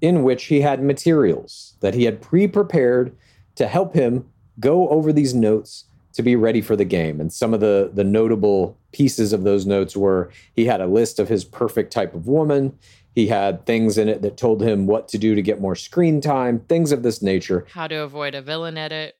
in 0.00 0.22
which 0.22 0.44
he 0.44 0.60
had 0.60 0.82
materials 0.82 1.74
that 1.80 1.94
he 1.94 2.04
had 2.04 2.20
pre 2.20 2.46
prepared 2.46 3.16
to 3.54 3.66
help 3.66 3.94
him 3.94 4.28
go 4.60 4.88
over 4.88 5.12
these 5.12 5.34
notes 5.34 5.84
to 6.12 6.22
be 6.22 6.36
ready 6.36 6.60
for 6.60 6.76
the 6.76 6.84
game. 6.84 7.20
And 7.20 7.32
some 7.32 7.54
of 7.54 7.60
the, 7.60 7.90
the 7.94 8.04
notable 8.04 8.76
pieces 8.92 9.32
of 9.32 9.44
those 9.44 9.66
notes 9.66 9.96
were 9.96 10.30
he 10.52 10.66
had 10.66 10.80
a 10.80 10.86
list 10.86 11.18
of 11.18 11.28
his 11.28 11.44
perfect 11.44 11.92
type 11.92 12.14
of 12.14 12.26
woman. 12.26 12.76
He 13.18 13.26
had 13.26 13.66
things 13.66 13.98
in 13.98 14.08
it 14.08 14.22
that 14.22 14.36
told 14.36 14.62
him 14.62 14.86
what 14.86 15.08
to 15.08 15.18
do 15.18 15.34
to 15.34 15.42
get 15.42 15.60
more 15.60 15.74
screen 15.74 16.20
time, 16.20 16.60
things 16.68 16.92
of 16.92 17.02
this 17.02 17.20
nature. 17.20 17.66
How 17.72 17.88
to 17.88 17.96
avoid 17.96 18.36
a 18.36 18.42
villain 18.42 18.78
edit. 18.78 19.16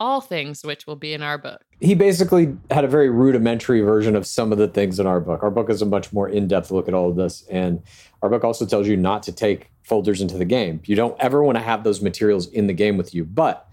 all 0.00 0.20
things 0.20 0.64
which 0.64 0.88
will 0.88 0.96
be 0.96 1.14
in 1.14 1.22
our 1.22 1.38
book. 1.38 1.62
he 1.80 1.94
basically 1.94 2.56
had 2.72 2.84
a 2.84 2.88
very 2.88 3.08
rudimentary 3.08 3.80
version 3.80 4.16
of 4.16 4.26
some 4.26 4.50
of 4.50 4.58
the 4.58 4.66
things 4.66 4.98
in 4.98 5.06
our 5.06 5.20
book. 5.20 5.44
Our 5.44 5.50
book 5.52 5.70
is 5.70 5.80
a 5.80 5.86
much 5.86 6.12
more 6.12 6.28
in-depth 6.28 6.72
look 6.72 6.88
at 6.88 6.94
all 6.94 7.10
of 7.10 7.14
this, 7.14 7.46
and 7.48 7.80
our 8.22 8.28
book 8.28 8.42
also 8.42 8.66
tells 8.66 8.88
you 8.88 8.96
not 8.96 9.22
to 9.22 9.32
take 9.32 9.70
folders 9.84 10.20
into 10.20 10.36
the 10.36 10.44
game. 10.44 10.80
You 10.84 10.96
don't 10.96 11.16
ever 11.20 11.44
want 11.44 11.58
to 11.58 11.62
have 11.62 11.84
those 11.84 12.02
materials 12.02 12.48
in 12.48 12.66
the 12.66 12.72
game 12.72 12.96
with 12.96 13.14
you. 13.14 13.24
But 13.24 13.68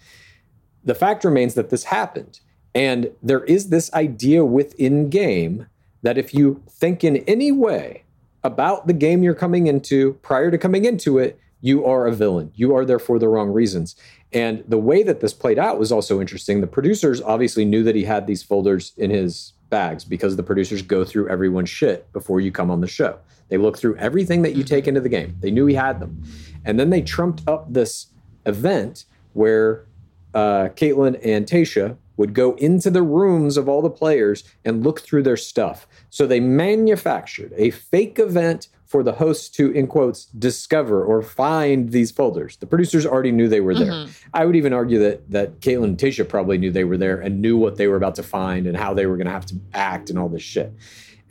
the 0.83 0.93
fact 0.93 1.23
remains 1.23 1.55
that 1.55 1.71
this 1.71 1.85
happened, 1.85 2.39
and 2.75 3.09
there 3.23 3.43
is 3.45 3.69
this 3.69 3.91
idea 3.93 4.45
within 4.45 5.09
game 5.09 5.65
that 6.03 6.19
if 6.19 6.35
you 6.35 6.61
think 6.69 7.03
in 7.03 7.17
any 7.25 7.51
way 7.51 8.03
about 8.43 8.87
the 8.87 8.93
game 8.93 9.23
you're 9.23 9.35
coming 9.35 9.67
into 9.67 10.13
prior 10.21 10.51
to 10.51 10.57
coming 10.57 10.85
into 10.85 11.17
it, 11.17 11.39
you 11.61 11.85
are 11.85 12.07
a 12.07 12.13
villain. 12.13 12.51
You 12.55 12.75
are 12.75 12.85
there 12.85 12.99
for 12.99 13.19
the 13.19 13.27
wrong 13.27 13.49
reasons. 13.51 13.95
And 14.31 14.63
the 14.67 14.77
way 14.77 15.03
that 15.03 15.19
this 15.19 15.33
played 15.33 15.59
out 15.59 15.79
was 15.79 15.91
also 15.91 16.21
interesting. 16.21 16.61
The 16.61 16.67
producers 16.67 17.21
obviously 17.21 17.65
knew 17.65 17.83
that 17.83 17.95
he 17.95 18.03
had 18.03 18.27
these 18.27 18.43
folders 18.43 18.93
in 18.97 19.09
his 19.09 19.53
bags 19.69 20.05
because 20.05 20.35
the 20.35 20.43
producers 20.43 20.81
go 20.81 21.03
through 21.03 21.29
everyone's 21.29 21.69
shit 21.69 22.11
before 22.13 22.39
you 22.39 22.51
come 22.51 22.71
on 22.71 22.81
the 22.81 22.87
show. 22.87 23.19
They 23.49 23.57
look 23.57 23.77
through 23.77 23.97
everything 23.97 24.43
that 24.43 24.51
you 24.51 24.63
mm-hmm. 24.63 24.75
take 24.75 24.87
into 24.87 25.01
the 25.01 25.09
game. 25.09 25.35
They 25.39 25.51
knew 25.51 25.65
he 25.65 25.75
had 25.75 25.99
them. 25.99 26.23
And 26.65 26.79
then 26.79 26.91
they 26.91 27.01
trumped 27.01 27.47
up 27.47 27.71
this 27.73 28.07
event 28.45 29.05
where 29.33 29.85
uh, 30.33 30.69
Kaitlyn 30.75 31.19
and 31.23 31.45
Tasha 31.45 31.97
would 32.17 32.33
go 32.33 32.53
into 32.55 32.89
the 32.89 33.01
rooms 33.01 33.55
of 33.57 33.69
all 33.69 33.81
the 33.81 33.89
players 33.89 34.43
and 34.65 34.83
look 34.83 34.99
through 35.01 35.23
their 35.23 35.37
stuff. 35.37 35.87
So 36.09 36.27
they 36.27 36.39
manufactured 36.39 37.53
a 37.55 37.69
fake 37.71 38.19
event 38.19 38.67
for 38.85 39.03
the 39.03 39.13
hosts 39.13 39.49
to, 39.49 39.71
in 39.71 39.85
quotes, 39.85 40.25
discover 40.25 41.03
or 41.05 41.21
find 41.21 41.91
these 41.91 42.09
folders. 42.11 42.57
The 42.57 42.65
producers 42.65 43.05
already 43.05 43.31
knew 43.31 43.47
they 43.47 43.61
were 43.61 43.75
there. 43.75 43.91
Mhm. 43.91 44.09
I 44.33 44.45
would 44.45 44.55
even 44.55 44.73
argue 44.73 44.97
that 44.99 45.29
that 45.31 45.59
Kaitlyn 45.61 45.83
and 45.83 45.97
Tasha 45.97 46.27
probably 46.27 46.57
knew 46.57 46.71
they 46.71 46.83
were 46.83 46.97
there 46.97 47.19
and 47.19 47.39
knew 47.39 47.55
what 47.55 47.75
they 47.77 47.87
were 47.87 47.95
about 47.97 48.15
to 48.15 48.23
find 48.23 48.65
and 48.65 48.75
how 48.75 48.93
they 48.95 49.05
were 49.05 49.15
going 49.15 49.27
to 49.27 49.31
have 49.31 49.45
to 49.47 49.55
act 49.73 50.09
and 50.09 50.17
all 50.17 50.27
this 50.27 50.41
shit. 50.41 50.73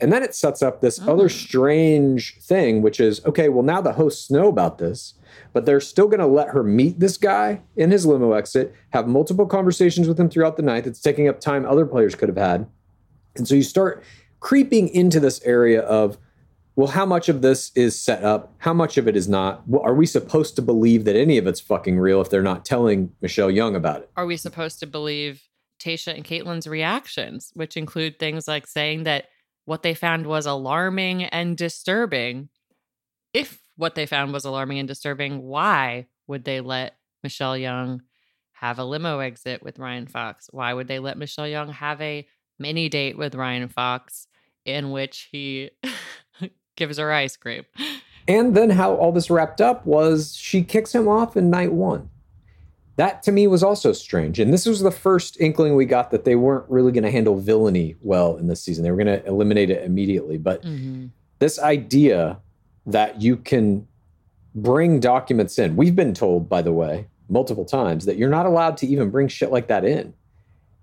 And 0.01 0.13
then 0.13 0.23
it 0.23 0.33
sets 0.33 0.61
up 0.61 0.81
this 0.81 0.99
other 0.99 1.27
mm. 1.27 1.31
strange 1.31 2.37
thing, 2.39 2.81
which 2.81 2.99
is 2.99 3.23
okay, 3.25 3.49
well, 3.49 3.63
now 3.63 3.81
the 3.81 3.93
hosts 3.93 4.31
know 4.31 4.47
about 4.47 4.77
this, 4.77 5.15
but 5.53 5.65
they're 5.65 5.81
still 5.81 6.07
going 6.07 6.19
to 6.19 6.27
let 6.27 6.49
her 6.49 6.63
meet 6.63 6.99
this 6.99 7.17
guy 7.17 7.61
in 7.75 7.91
his 7.91 8.05
limo 8.05 8.33
exit, 8.33 8.73
have 8.91 9.07
multiple 9.07 9.45
conversations 9.45 10.07
with 10.07 10.19
him 10.19 10.29
throughout 10.29 10.57
the 10.57 10.63
night 10.63 10.85
that's 10.85 11.01
taking 11.01 11.27
up 11.27 11.39
time 11.39 11.65
other 11.65 11.85
players 11.85 12.15
could 12.15 12.29
have 12.29 12.37
had. 12.37 12.67
And 13.35 13.47
so 13.47 13.55
you 13.55 13.63
start 13.63 14.03
creeping 14.39 14.87
into 14.89 15.19
this 15.19 15.41
area 15.43 15.81
of, 15.81 16.17
well, 16.75 16.87
how 16.87 17.05
much 17.05 17.27
of 17.27 17.41
this 17.41 17.71
is 17.75 17.99
set 17.99 18.23
up? 18.23 18.53
How 18.59 18.73
much 18.73 18.97
of 18.97 19.07
it 19.07 19.17
is 19.17 19.27
not? 19.27 19.67
Well, 19.67 19.81
are 19.83 19.93
we 19.93 20.05
supposed 20.05 20.55
to 20.55 20.61
believe 20.61 21.03
that 21.05 21.15
any 21.17 21.37
of 21.37 21.45
it's 21.45 21.59
fucking 21.59 21.99
real 21.99 22.21
if 22.21 22.29
they're 22.29 22.41
not 22.41 22.63
telling 22.63 23.11
Michelle 23.21 23.51
Young 23.51 23.75
about 23.75 24.01
it? 24.01 24.09
Are 24.15 24.25
we 24.25 24.37
supposed 24.37 24.79
to 24.79 24.87
believe 24.87 25.41
Tasha 25.79 26.15
and 26.15 26.23
Kaitlyn's 26.23 26.67
reactions, 26.67 27.51
which 27.53 27.75
include 27.75 28.19
things 28.19 28.47
like 28.47 28.67
saying 28.67 29.03
that 29.03 29.25
what 29.69 29.83
they 29.83 29.93
found 29.93 30.25
was 30.25 30.47
alarming 30.47 31.25
and 31.25 31.55
disturbing? 31.55 32.49
If 33.35 33.61
what 33.75 33.93
they 33.93 34.07
found 34.07 34.33
was 34.33 34.43
alarming 34.43 34.79
and 34.79 34.87
disturbing, 34.87 35.43
why 35.43 36.07
would 36.25 36.43
they 36.43 36.59
let 36.59 36.97
Michelle 37.21 37.55
Young 37.55 38.01
have 38.53 38.79
a 38.79 38.83
limo 38.83 39.19
exit 39.19 39.61
with 39.61 39.77
Ryan 39.77 40.07
Fox? 40.07 40.49
Why 40.51 40.73
would 40.73 40.87
they 40.87 40.97
let 40.97 41.19
Michelle 41.19 41.47
Young 41.47 41.69
have 41.71 42.01
a 42.01 42.27
mini 42.57 42.89
date 42.89 43.15
with 43.15 43.35
Ryan 43.35 43.67
Fox 43.67 44.25
in 44.65 44.89
which 44.89 45.29
he 45.31 45.69
gives 46.75 46.97
her 46.97 47.13
ice 47.13 47.37
cream? 47.37 47.65
And 48.27 48.57
then 48.57 48.71
how 48.71 48.95
all 48.95 49.11
this 49.11 49.29
wrapped 49.29 49.61
up 49.61 49.85
was 49.85 50.35
she 50.35 50.63
kicks 50.63 50.95
him 50.95 51.07
off 51.07 51.37
in 51.37 51.51
night 51.51 51.73
one. 51.73 52.09
That 52.99 53.23
to 53.23 53.31
me 53.31 53.47
was 53.47 53.63
also 53.63 53.93
strange. 53.93 54.41
And 54.41 54.51
this 54.51 54.65
was 54.65 54.81
the 54.81 54.91
first 54.91 55.39
inkling 55.39 55.73
we 55.73 55.85
got 55.85 56.11
that 56.11 56.25
they 56.25 56.35
weren't 56.35 56.69
really 56.69 56.91
going 56.91 57.05
to 57.05 57.11
handle 57.11 57.39
villainy 57.39 57.95
well 58.01 58.35
in 58.35 58.47
this 58.47 58.61
season. 58.61 58.83
They 58.83 58.91
were 58.91 59.01
going 59.01 59.21
to 59.21 59.25
eliminate 59.25 59.69
it 59.69 59.85
immediately. 59.85 60.37
But 60.37 60.63
mm-hmm. 60.63 61.05
this 61.37 61.59
idea 61.59 62.39
that 62.87 63.21
you 63.21 63.37
can 63.37 63.87
bring 64.53 64.99
documents 64.99 65.57
in, 65.57 65.77
we've 65.77 65.95
been 65.95 66.13
told, 66.13 66.49
by 66.49 66.61
the 66.61 66.73
way, 66.73 67.07
multiple 67.29 67.63
times 67.63 68.03
that 68.03 68.17
you're 68.17 68.29
not 68.29 68.45
allowed 68.45 68.75
to 68.75 68.87
even 68.87 69.09
bring 69.09 69.29
shit 69.29 69.49
like 69.49 69.67
that 69.67 69.85
in. 69.85 70.13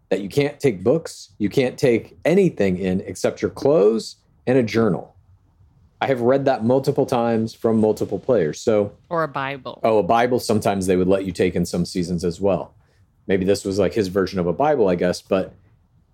That 0.08 0.22
you 0.22 0.30
can't 0.30 0.58
take 0.58 0.82
books, 0.82 1.32
you 1.36 1.50
can't 1.50 1.76
take 1.76 2.16
anything 2.24 2.78
in 2.78 3.02
except 3.02 3.42
your 3.42 3.50
clothes 3.50 4.16
and 4.46 4.56
a 4.56 4.62
journal. 4.62 5.15
I 6.00 6.06
have 6.08 6.20
read 6.20 6.44
that 6.44 6.64
multiple 6.64 7.06
times 7.06 7.54
from 7.54 7.80
multiple 7.80 8.18
players. 8.18 8.60
So, 8.60 8.92
Or 9.08 9.22
a 9.22 9.28
Bible. 9.28 9.80
oh, 9.82 9.98
a 9.98 10.02
Bible 10.02 10.38
sometimes 10.38 10.86
they 10.86 10.96
would 10.96 11.08
let 11.08 11.24
you 11.24 11.32
take 11.32 11.54
in 11.56 11.64
some 11.64 11.84
seasons 11.86 12.24
as 12.24 12.40
well. 12.40 12.74
Maybe 13.26 13.44
this 13.44 13.64
was 13.64 13.78
like 13.78 13.94
his 13.94 14.08
version 14.08 14.38
of 14.38 14.46
a 14.46 14.52
Bible, 14.52 14.88
I 14.88 14.94
guess. 14.94 15.22
But 15.22 15.54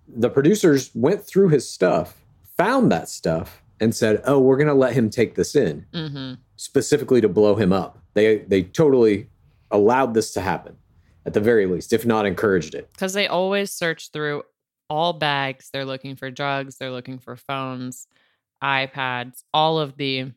the 0.07 0.29
producers 0.29 0.89
went 0.95 1.23
through 1.25 1.49
his 1.49 1.69
stuff, 1.69 2.15
found 2.57 2.91
that 2.91 3.09
stuff, 3.09 3.61
and 3.79 3.93
said, 3.93 4.21
"Oh, 4.25 4.39
we're 4.39 4.57
going 4.57 4.67
to 4.67 4.73
let 4.73 4.93
him 4.93 5.09
take 5.09 5.35
this 5.35 5.55
in 5.55 5.85
Mm-hmm. 5.93 6.33
specifically 6.55 7.21
to 7.21 7.29
blow 7.29 7.55
him 7.55 7.73
up." 7.73 7.99
They 8.13 8.37
they 8.39 8.63
totally 8.63 9.27
allowed 9.71 10.13
this 10.13 10.31
to 10.33 10.41
happen, 10.41 10.77
at 11.25 11.33
the 11.33 11.39
very 11.41 11.65
least, 11.65 11.91
if 11.93 12.05
not 12.05 12.25
encouraged 12.25 12.73
it. 12.75 12.89
because 12.93 13.13
they 13.13 13.27
always 13.27 13.71
search 13.71 14.11
through 14.11 14.43
all 14.89 15.13
bags. 15.13 15.69
They're 15.73 15.85
looking 15.85 16.15
for 16.15 16.29
drugs, 16.31 16.77
they're 16.77 16.91
looking 16.91 17.17
for 17.19 17.35
phones, 17.35 18.07
iPads, 18.63 19.43
all 19.53 19.79
of 19.79 19.97
the 19.97 20.31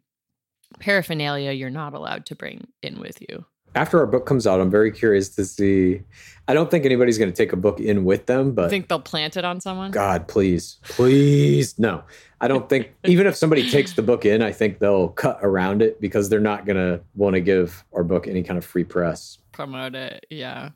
paraphernalia 0.80 1.52
you're 1.52 1.70
not 1.70 1.94
allowed 1.94 2.26
to 2.26 2.34
bring 2.34 2.66
in 2.82 3.00
with 3.00 3.20
you. 3.20 3.44
After 3.74 3.98
our 3.98 4.06
book 4.06 4.24
comes 4.24 4.46
out, 4.46 4.60
I'm 4.60 4.70
very 4.70 4.90
curious 4.90 5.28
to 5.30 5.44
see. 5.44 6.00
I 6.48 6.54
don't 6.54 6.70
think 6.70 6.86
anybody's 6.86 7.18
going 7.18 7.30
to 7.30 7.36
take 7.36 7.52
a 7.52 7.56
book 7.56 7.78
in 7.78 8.04
with 8.04 8.24
them, 8.24 8.52
but 8.52 8.70
Think 8.70 8.88
they'll 8.88 8.98
plant 8.98 9.36
it 9.36 9.44
on 9.44 9.60
someone? 9.60 9.90
God, 9.90 10.28
please, 10.28 10.78
please, 10.82 11.78
no. 11.78 12.02
I 12.40 12.48
don't 12.48 12.68
think 12.70 12.94
even 13.04 13.26
if 13.26 13.36
somebody 13.36 13.68
takes 13.68 13.92
the 13.92 14.02
book 14.02 14.24
in, 14.24 14.40
I 14.40 14.50
think 14.50 14.78
they'll 14.78 15.08
cut 15.08 15.38
around 15.42 15.82
it 15.82 16.00
because 16.00 16.30
they're 16.30 16.40
not 16.40 16.64
going 16.64 16.76
to 16.76 17.02
want 17.14 17.34
to 17.34 17.40
give 17.40 17.84
our 17.92 18.02
book 18.02 18.26
any 18.26 18.42
kind 18.42 18.56
of 18.56 18.64
free 18.64 18.84
press. 18.84 19.38
Promote 19.52 19.94
it, 19.94 20.24
yeah. 20.30 20.70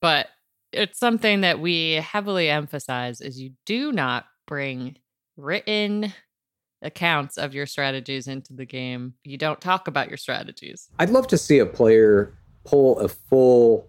But 0.00 0.28
it's 0.72 0.98
something 0.98 1.42
that 1.42 1.60
we 1.60 1.92
heavily 1.92 2.48
emphasize 2.48 3.20
is 3.20 3.40
you 3.40 3.52
do 3.66 3.92
not 3.92 4.24
bring 4.46 4.96
written 5.36 6.12
accounts 6.86 7.36
of 7.36 7.54
your 7.54 7.66
strategies 7.66 8.26
into 8.28 8.54
the 8.54 8.64
game. 8.64 9.14
You 9.24 9.36
don't 9.36 9.60
talk 9.60 9.88
about 9.88 10.08
your 10.08 10.16
strategies. 10.16 10.88
I'd 10.98 11.10
love 11.10 11.26
to 11.28 11.38
see 11.38 11.58
a 11.58 11.66
player 11.66 12.32
pull 12.64 12.98
a 12.98 13.08
full 13.08 13.88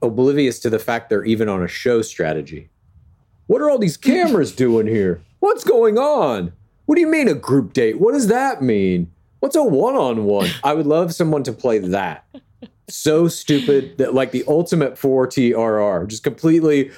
oblivious 0.00 0.58
to 0.60 0.70
the 0.70 0.78
fact 0.78 1.10
they're 1.10 1.24
even 1.24 1.48
on 1.48 1.62
a 1.62 1.68
show 1.68 2.02
strategy. 2.02 2.68
What 3.46 3.60
are 3.60 3.70
all 3.70 3.78
these 3.78 3.96
cameras 3.98 4.52
doing 4.52 4.86
here? 4.86 5.22
What's 5.40 5.64
going 5.64 5.98
on? 5.98 6.52
What 6.86 6.94
do 6.94 7.00
you 7.00 7.06
mean 7.06 7.28
a 7.28 7.34
group 7.34 7.72
date? 7.72 8.00
What 8.00 8.12
does 8.12 8.28
that 8.28 8.62
mean? 8.62 9.10
What's 9.40 9.56
a 9.56 9.62
one 9.62 9.94
on 9.94 10.24
one? 10.24 10.48
I 10.64 10.74
would 10.74 10.86
love 10.86 11.14
someone 11.14 11.42
to 11.44 11.52
play 11.52 11.78
that. 11.78 12.26
So 12.88 13.28
stupid 13.28 13.98
that, 13.98 14.14
like 14.14 14.30
the 14.32 14.42
ultimate 14.48 14.94
4TRR, 14.94 16.08
just 16.08 16.24
completely. 16.24 16.90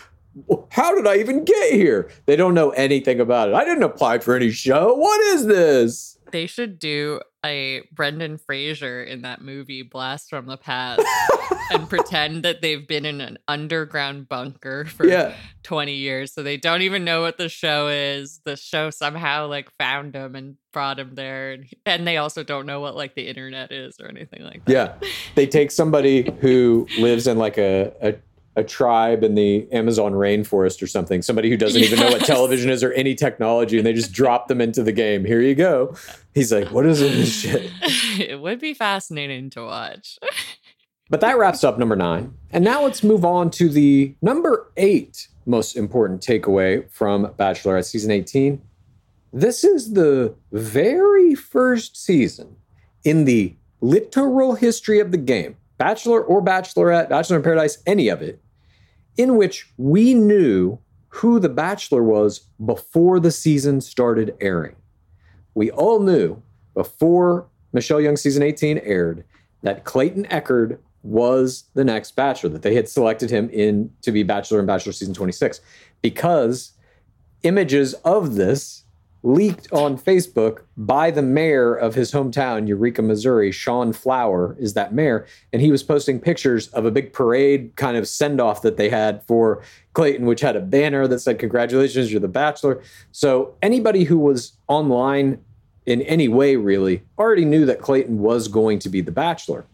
How 0.71 0.95
did 0.95 1.07
I 1.07 1.17
even 1.17 1.45
get 1.45 1.73
here? 1.73 2.11
They 2.27 2.37
don't 2.37 2.55
know 2.55 2.71
anything 2.71 3.21
about 3.21 3.49
it. 3.49 3.55
I 3.55 3.65
didn't 3.65 3.83
apply 3.83 4.19
for 4.21 4.37
any 4.37 4.51
show. 4.51 4.95
What 4.95 5.21
is 5.21 5.47
this? 5.47 6.19
They 6.31 6.47
should 6.47 6.79
do 6.79 7.21
a 7.45 7.83
Brendan 7.93 8.39
Fraser 8.39 9.03
in 9.03 9.23
that 9.23 9.43
movie 9.43 9.83
Blast 9.83 10.31
from 10.31 10.47
the 10.47 10.57
Past 10.57 11.03
and 11.73 11.89
pretend 11.89 12.45
that 12.45 12.61
they've 12.63 12.87
been 12.87 13.05
in 13.05 13.21
an 13.21 13.39
underground 13.49 14.29
bunker 14.29 14.85
for 14.85 15.07
Yeah. 15.07 15.35
20 15.65 15.95
years. 15.95 16.33
So 16.33 16.43
they 16.45 16.57
don't 16.57 16.83
even 16.83 17.05
know 17.05 17.23
what 17.23 17.37
the 17.39 17.49
show 17.49 17.89
is. 17.89 18.41
The 18.45 18.57
show 18.57 18.91
somehow 18.91 19.49
like 19.49 19.71
found 19.73 20.13
them 20.13 20.37
and 20.37 20.57
brought 20.73 20.99
them 20.99 21.15
there. 21.17 21.53
And, 21.53 21.67
and 21.85 22.07
they 22.07 22.19
also 22.19 22.45
don't 22.45 22.67
know 22.67 22.81
what 22.81 22.95
like 22.95 23.15
the 23.17 23.27
internet 23.27 23.73
is 23.73 23.99
or 23.99 24.07
anything 24.09 24.45
like 24.45 24.65
that. 24.67 24.73
Yeah. 24.73 25.09
They 25.35 25.47
take 25.47 25.71
somebody 25.73 26.31
who 26.41 26.87
lives 26.99 27.27
in 27.27 27.39
like 27.39 27.59
a, 27.59 27.93
a 28.01 28.15
a 28.61 28.65
tribe 28.65 29.25
in 29.25 29.35
the 29.35 29.67
Amazon 29.73 30.13
rainforest 30.13 30.81
or 30.83 30.87
something, 30.87 31.23
somebody 31.23 31.51
who 31.51 31.57
doesn't 31.57 31.83
even 31.83 31.99
know 31.99 32.11
what 32.11 32.25
television 32.25 32.71
is 32.71 32.85
or 32.85 32.93
any 32.93 33.15
technology, 33.15 33.79
and 33.79 33.87
they 33.87 33.93
just 33.93 34.13
drop 34.13 34.47
them 34.47 34.61
into 34.61 34.83
the 34.83 34.93
game. 34.93 35.25
Here 35.25 35.41
you 35.41 35.55
go. 35.57 35.97
He's 36.35 36.53
like, 36.53 36.71
what 36.71 36.87
is 36.87 37.01
this 37.01 37.33
shit? 37.33 37.73
it 38.21 38.41
would 38.41 38.61
be 38.61 38.75
fascinating 38.75 39.51
to 39.51 39.65
watch. 39.65 40.19
But 41.11 41.21
that 41.23 41.39
wraps 41.39 41.65
up 41.65 41.77
number 41.77 41.97
nine. 41.97 42.35
And 42.53 42.63
now 42.63 42.85
let's 42.85 43.03
move 43.03 43.25
on 43.25 43.51
to 43.51 43.69
the 43.69 44.15
number 44.23 44.71
eight 44.77 45.27
most 45.45 45.77
important 45.77 46.21
takeaway 46.21 46.89
from 46.91 47.27
Bachelorette 47.39 47.85
season 47.85 48.13
18. 48.13 48.63
This 49.33 49.65
is 49.65 49.95
the 49.95 50.35
very 50.53 51.35
first 51.35 51.97
season 51.97 52.57
in 53.05 53.25
the 53.25 53.57
literal 53.81 54.55
history 54.55 55.01
of 55.01 55.11
the 55.11 55.19
game, 55.19 55.57
Bachelor 55.79 56.23
or 56.23 56.43
Bachelorette, 56.43 57.09
Bachelor 57.09 57.39
in 57.39 57.43
Paradise, 57.43 57.79
any 57.87 58.09
of 58.09 58.23
it, 58.23 58.41
in 59.17 59.37
which 59.37 59.73
we 59.77 60.15
knew 60.15 60.79
who 61.09 61.41
the 61.41 61.49
Bachelor 61.49 62.03
was 62.03 62.47
before 62.65 63.19
the 63.21 63.33
season 63.33 63.81
started 63.81 64.35
airing. 64.41 64.77
We 65.55 65.71
all 65.71 66.01
knew 66.01 66.41
before 66.75 67.49
Michelle 67.73 68.01
Young 68.01 68.17
season 68.17 68.43
18 68.43 68.79
aired 68.79 69.25
that 69.63 69.85
Clayton 69.85 70.25
Echard 70.27 70.79
was 71.03 71.65
the 71.75 71.85
next 71.85 72.13
Bachelor, 72.13 72.51
that 72.51 72.63
they 72.63 72.75
had 72.75 72.89
selected 72.89 73.31
him 73.31 73.49
in 73.51 73.91
to 74.03 74.13
be 74.13 74.23
Bachelor 74.23 74.61
in 74.61 74.67
Bachelor 74.67 74.93
season 74.93 75.15
26 75.15 75.61
because 76.03 76.73
images 77.43 77.95
of 78.05 78.35
this 78.35 78.85
leaked 79.23 79.71
on 79.73 79.99
Facebook 79.99 80.63
by 80.77 81.11
the 81.11 81.23
mayor 81.23 81.75
of 81.75 81.95
his 81.95 82.11
hometown, 82.11 82.67
Eureka, 82.67 83.03
Missouri. 83.03 83.53
Sean 83.53 83.93
Flower 83.93 84.57
is 84.59 84.75
that 84.75 84.95
mayor. 84.95 85.27
And 85.53 85.61
he 85.61 85.71
was 85.71 85.83
posting 85.83 86.19
pictures 86.21 86.69
of 86.69 86.87
a 86.87 86.91
big 86.91 87.13
parade 87.13 87.73
kind 87.77 87.97
of 87.97 88.09
send 88.09 88.41
off 88.41 88.63
that 88.63 88.77
they 88.77 88.89
had 88.89 89.23
for 89.25 89.63
Clayton, 89.93 90.27
which 90.27 90.41
had 90.41 90.57
a 90.57 90.61
banner 90.61 91.07
that 91.07 91.19
said, 91.21 91.39
Congratulations, 91.39 92.11
you're 92.11 92.21
the 92.21 92.29
bachelor. 92.29 92.83
So 93.13 93.55
anybody 93.61 94.05
who 94.05 94.19
was 94.19 94.53
online 94.69 95.39
in 95.85 96.03
any 96.03 96.29
way 96.29 96.57
really 96.57 97.03
already 97.19 97.45
knew 97.45 97.67
that 97.67 97.81
Clayton 97.81 98.19
was 98.19 98.49
going 98.49 98.79
to 98.79 98.89
be 98.89 99.01
the 99.01 99.13
bachelor. 99.13 99.67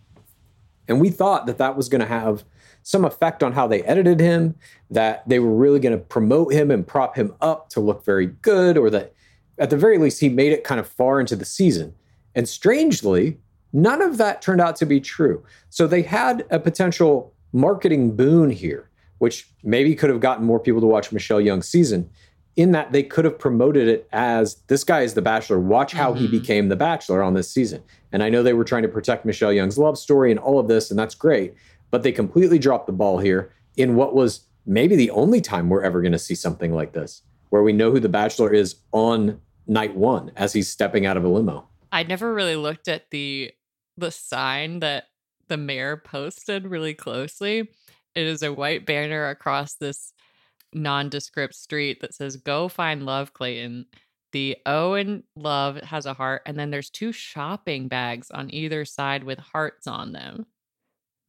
And 0.89 1.01
we 1.01 1.11
thought 1.11 1.47
that 1.47 1.59
that 1.59 1.77
was 1.77 1.89
going 1.89 2.01
to 2.01 2.07
have 2.07 2.45
some 2.83 3.05
effect 3.05 3.43
on 3.43 3.53
how 3.53 3.67
they 3.67 3.83
edited 3.83 4.21
him, 4.21 4.55
that 4.91 5.29
they 5.29 5.41
were 5.41 5.55
really 5.55 5.81
going 5.81 5.97
to 5.97 6.05
promote 6.05 6.53
him 6.53 6.71
and 6.71 6.87
prop 6.87 7.17
him 7.17 7.35
up 7.41 7.69
to 7.71 7.81
look 7.81 8.05
very 8.05 8.27
good, 8.27 8.79
or 8.79 8.91
that 8.91 9.13
at 9.59 9.71
the 9.71 9.77
very 9.77 9.99
least 9.99 10.21
he 10.21 10.29
made 10.29 10.53
it 10.53 10.65
kind 10.65 10.81
of 10.81 10.87
far 10.87 11.21
into 11.21 11.37
the 11.37 11.45
season. 11.45 11.95
And 12.35 12.49
strangely, 12.49 13.39
none 13.73 14.03
of 14.03 14.19
that 14.19 14.43
turned 14.43 14.61
out 14.61 14.77
to 14.77 14.87
be 14.87 15.01
true. 15.01 15.45
So 15.71 15.87
they 15.87 16.03
had 16.03 16.47
a 16.51 16.59
potential 16.59 17.33
marketing 17.53 18.15
boon 18.15 18.51
here, 18.51 18.91
which 19.19 19.49
maybe 19.63 19.95
could 19.95 20.11
have 20.11 20.21
gotten 20.21 20.45
more 20.45 20.61
people 20.61 20.81
to 20.81 20.87
watch 20.87 21.13
Michelle 21.13 21.41
Young's 21.41 21.69
season. 21.69 22.11
In 22.57 22.73
that 22.73 22.93
they 22.93 23.03
could 23.03 23.27
have 23.27 23.39
promoted 23.39 23.87
it 23.87 24.09
as 24.13 24.55
this 24.69 24.83
guy 24.83 25.03
is 25.03 25.13
the 25.13 25.21
Bachelor. 25.21 25.61
Watch 25.61 25.93
how 25.93 26.15
he 26.15 26.25
mm-hmm. 26.25 26.39
became 26.39 26.69
the 26.71 26.77
Bachelor 26.77 27.23
on 27.23 27.35
this 27.35 27.51
season. 27.51 27.83
And 28.13 28.23
I 28.23 28.31
know 28.31 28.43
they 28.43 28.55
were 28.55 28.65
trying 28.65 28.85
to 28.85 28.89
protect 28.89 29.27
Michelle 29.27 29.53
Young's 29.53 29.77
love 29.77 29.99
story 29.99 30.31
and 30.31 30.41
all 30.41 30.59
of 30.59 30.67
this, 30.67 30.91
and 30.91 30.99
that's 30.99 31.15
great. 31.15 31.53
But 31.91 32.03
they 32.03 32.13
completely 32.13 32.59
dropped 32.59 32.87
the 32.87 32.95
ball 32.95 33.19
here 33.19 33.53
in 33.77 33.95
what 33.95 34.15
was 34.15 34.41
maybe 34.65 34.97
the 34.97 35.11
only 35.11 35.43
time 35.43 35.69
we're 35.69 35.83
ever 35.83 36.01
going 36.01 36.13
to 36.13 36.19
see 36.19 36.35
something 36.35 36.73
like 36.73 36.95
this, 36.95 37.21
where 37.51 37.63
we 37.63 37.75
know 37.75 37.91
who 37.91 38.01
the 38.01 38.09
Bachelor 38.09 38.51
is 38.51 38.77
on 38.91 39.39
night 39.67 39.95
one 39.95 40.33
as 40.37 40.53
he's 40.53 40.69
stepping 40.69 41.07
out 41.07 41.17
of 41.17 41.25
a 41.25 41.29
limo. 41.29 41.69
I 41.93 42.03
never 42.03 42.33
really 42.33 42.57
looked 42.57 42.89
at 42.89 43.11
the 43.11 43.53
the 43.97 44.11
sign 44.11 44.81
that 44.81 45.05
the 45.49 45.57
mayor 45.57 45.97
posted 45.97 46.67
really 46.67 46.95
closely. 46.95 47.61
It 48.15 48.27
is 48.27 48.43
a 48.43 48.53
white 48.53 48.85
banner 48.87 49.29
across 49.29 49.75
this 49.75 50.13
nondescript 50.73 51.55
street 51.55 52.01
that 52.01 52.15
says 52.15 52.37
"Go 52.37 52.69
find 52.69 53.07
love, 53.07 53.33
Clayton." 53.33 53.87
The 54.33 54.59
O 54.67 54.95
in 54.95 55.23
love 55.37 55.81
has 55.83 56.05
a 56.05 56.13
heart, 56.15 56.43
and 56.45 56.59
then 56.59 56.71
there's 56.71 56.91
two 56.91 57.13
shopping 57.13 57.89
bags 57.89 58.31
on 58.31 58.53
either 58.53 58.85
side 58.85 59.25
with 59.25 59.39
hearts 59.39 59.87
on 59.87 60.13
them. 60.13 60.47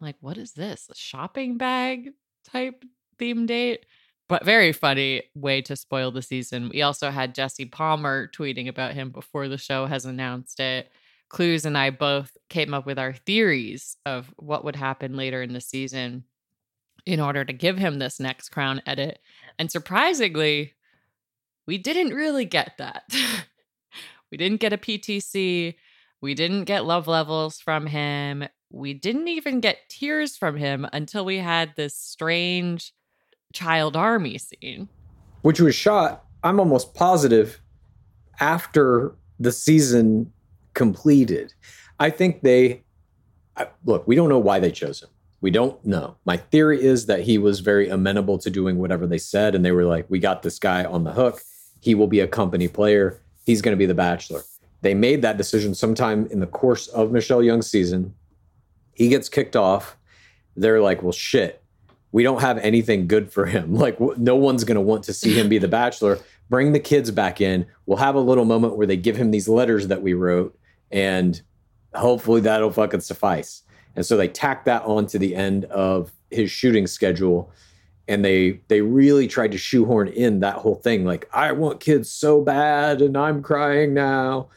Like, 0.02 0.16
what 0.20 0.38
is 0.38 0.54
this? 0.54 0.90
A 0.92 0.96
shopping 0.96 1.58
bag 1.58 2.10
type 2.44 2.84
theme 3.18 3.46
date? 3.46 3.86
But 4.30 4.44
very 4.44 4.74
funny 4.74 5.24
way 5.36 5.62
to 5.64 5.76
spoil 5.76 6.12
the 6.12 6.22
season. 6.22 6.70
We 6.70 6.82
also 6.82 7.12
had 7.12 7.34
Jesse 7.34 7.66
Palmer 7.66 8.30
tweeting 8.36 8.68
about 8.68 8.94
him 8.94 9.10
before 9.10 9.48
the 9.48 9.58
show 9.58 9.86
has 9.86 10.06
announced 10.06 10.60
it. 10.60 10.92
Clues 11.30 11.66
and 11.66 11.78
I 11.78 11.90
both 11.92 12.36
came 12.50 12.74
up 12.74 12.86
with 12.86 13.00
our 13.00 13.14
theories 13.14 13.98
of 14.06 14.34
what 14.38 14.66
would 14.66 14.76
happen 14.76 15.16
later 15.16 15.42
in 15.42 15.54
the 15.54 15.62
season 15.62 16.24
in 17.06 17.22
order 17.22 17.46
to 17.46 17.54
give 17.54 17.78
him 17.78 18.00
this 18.00 18.20
next 18.20 18.50
crown 18.50 18.82
edit. 18.86 19.20
And 19.58 19.72
surprisingly, 19.72 20.74
we 21.66 21.78
didn't 21.78 22.14
really 22.14 22.46
get 22.46 22.74
that. 22.78 23.04
we 24.32 24.38
didn't 24.38 24.60
get 24.60 24.74
a 24.74 24.78
PTC. 24.78 25.76
We 26.22 26.34
didn't 26.34 26.66
get 26.66 26.86
love 26.86 27.08
levels 27.08 27.60
from 27.60 27.86
him. 27.86 28.48
We 28.72 28.94
didn't 28.94 29.30
even 29.30 29.62
get 29.62 29.90
tears 29.90 30.36
from 30.36 30.58
him 30.58 30.86
until 30.92 31.24
we 31.24 31.38
had 31.38 31.74
this 31.76 31.96
strange 31.96 32.92
child 33.54 33.96
army 33.96 34.38
scene. 34.38 34.88
which 35.42 35.60
was 35.60 35.76
shot, 35.76 36.26
I'm 36.44 36.60
almost 36.60 36.94
positive, 36.94 37.62
after 38.40 39.16
the 39.40 39.52
season 39.52 40.32
completed. 40.74 41.54
I 42.00 42.10
think 42.10 42.42
they 42.42 42.84
look, 43.86 44.08
we 44.08 44.16
don't 44.16 44.30
know 44.30 44.38
why 44.40 44.60
they 44.60 44.72
chose 44.72 45.02
him. 45.02 45.10
We 45.42 45.50
don't 45.52 45.84
know. 45.86 46.16
My 46.26 46.38
theory 46.38 46.84
is 46.84 47.06
that 47.08 47.22
he 47.22 47.38
was 47.38 47.60
very 47.60 47.90
amenable 47.90 48.38
to 48.40 48.50
doing 48.50 48.78
whatever 48.78 49.08
they 49.08 49.18
said, 49.18 49.56
and 49.56 49.64
they 49.64 49.72
were 49.72 49.86
like, 49.86 50.06
we 50.10 50.20
got 50.20 50.44
this 50.44 50.60
guy 50.60 50.84
on 50.84 51.04
the 51.04 51.12
hook. 51.12 51.42
He 51.80 51.96
will 51.96 52.08
be 52.08 52.20
a 52.20 52.28
company 52.28 52.68
player. 52.68 53.20
He's 53.46 53.62
going 53.62 53.74
to 53.74 53.78
be 53.78 53.86
the 53.86 53.94
bachelor. 53.96 54.42
They 54.82 54.94
made 54.94 55.22
that 55.24 55.38
decision 55.38 55.74
sometime 55.74 56.28
in 56.28 56.40
the 56.40 56.48
course 56.48 56.88
of 56.88 57.12
Michelle 57.12 57.42
Young's 57.42 57.70
season. 57.70 58.14
He 58.94 59.10
gets 59.10 59.30
kicked 59.30 59.56
off. 59.56 59.96
They're 60.56 60.82
like, 60.82 61.02
well, 61.02 61.12
shit, 61.12 61.64
we 62.12 62.24
don't 62.24 62.42
have 62.42 62.58
anything 62.60 63.08
good 63.08 63.32
for 63.32 63.46
him. 63.46 63.74
Like, 63.78 64.00
no 64.18 64.36
one's 64.36 64.64
going 64.64 64.76
to 64.76 64.82
want 64.82 65.04
to 65.04 65.14
see 65.14 65.34
him 65.34 65.50
be 65.50 65.58
the 65.58 65.68
bachelor. 65.68 66.20
Bring 66.50 66.72
the 66.74 66.80
kids 66.80 67.12
back 67.12 67.42
in. 67.42 67.66
We'll 67.86 67.98
have 67.98 68.16
a 68.16 68.20
little 68.20 68.46
moment 68.46 68.76
where 68.76 68.88
they 68.88 68.98
give 68.98 69.18
him 69.18 69.32
these 69.32 69.48
letters 69.48 69.88
that 69.88 70.02
we 70.02 70.14
wrote, 70.14 70.58
and 70.92 71.40
hopefully 71.94 72.42
that'll 72.42 72.72
fucking 72.72 73.02
suffice. 73.02 73.64
And 73.96 74.06
so 74.06 74.16
they 74.16 74.28
tack 74.28 74.66
that 74.66 74.84
on 74.84 75.08
to 75.08 75.20
the 75.20 75.36
end 75.36 75.66
of 75.66 76.12
his 76.32 76.52
shooting 76.52 76.88
schedule. 76.88 77.52
And 78.08 78.24
they 78.24 78.62
they 78.70 78.80
really 78.82 79.28
tried 79.28 79.52
to 79.52 79.58
shoehorn 79.58 80.08
in 80.08 80.40
that 80.40 80.56
whole 80.56 80.76
thing. 80.76 81.04
Like, 81.04 81.30
I 81.34 81.52
want 81.52 81.82
kids 81.82 82.10
so 82.10 82.42
bad, 82.42 83.02
and 83.02 83.18
I'm 83.18 83.42
crying 83.42 83.94
now. 83.94 84.48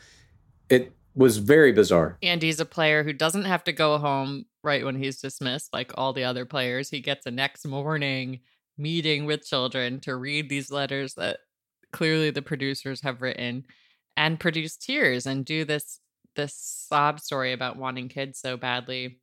It 0.69 0.93
was 1.15 1.39
very 1.39 1.73
bizarre. 1.73 2.17
Andy's 2.23 2.61
a 2.61 2.65
player 2.65 3.03
who 3.03 3.13
doesn't 3.13 3.45
have 3.45 3.65
to 3.65 3.73
go 3.73 3.99
home 3.99 4.47
right 4.63 4.85
when 4.85 4.97
he's 4.97 5.21
dismissed, 5.21 5.73
like 5.73 5.93
all 5.97 6.13
the 6.13 6.25
other 6.25 6.45
players. 6.45 6.91
He 6.91 7.01
gets 7.01 7.27
a 7.27 7.31
next 7.31 7.67
morning 7.67 8.41
meeting 8.79 9.27
with 9.27 9.45
children 9.45 10.01
to 10.01 10.17
read 10.17 10.49
these 10.49 10.71
letters 10.71 11.15
that 11.15 11.39
clearly 11.93 12.31
the 12.31 12.43
producers 12.43 13.03
have 13.03 13.23
written 13.23 13.65
and 14.17 14.41
produce 14.41 14.77
tears 14.77 15.27
and 15.27 15.45
do 15.45 15.65
this 15.65 16.01
this 16.37 16.55
sob 16.55 17.19
story 17.19 17.53
about 17.53 17.77
wanting 17.77 18.09
kids 18.09 18.39
so 18.39 18.57
badly 18.57 19.19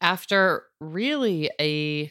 after 0.00 0.64
really 0.80 1.50
a 1.60 2.10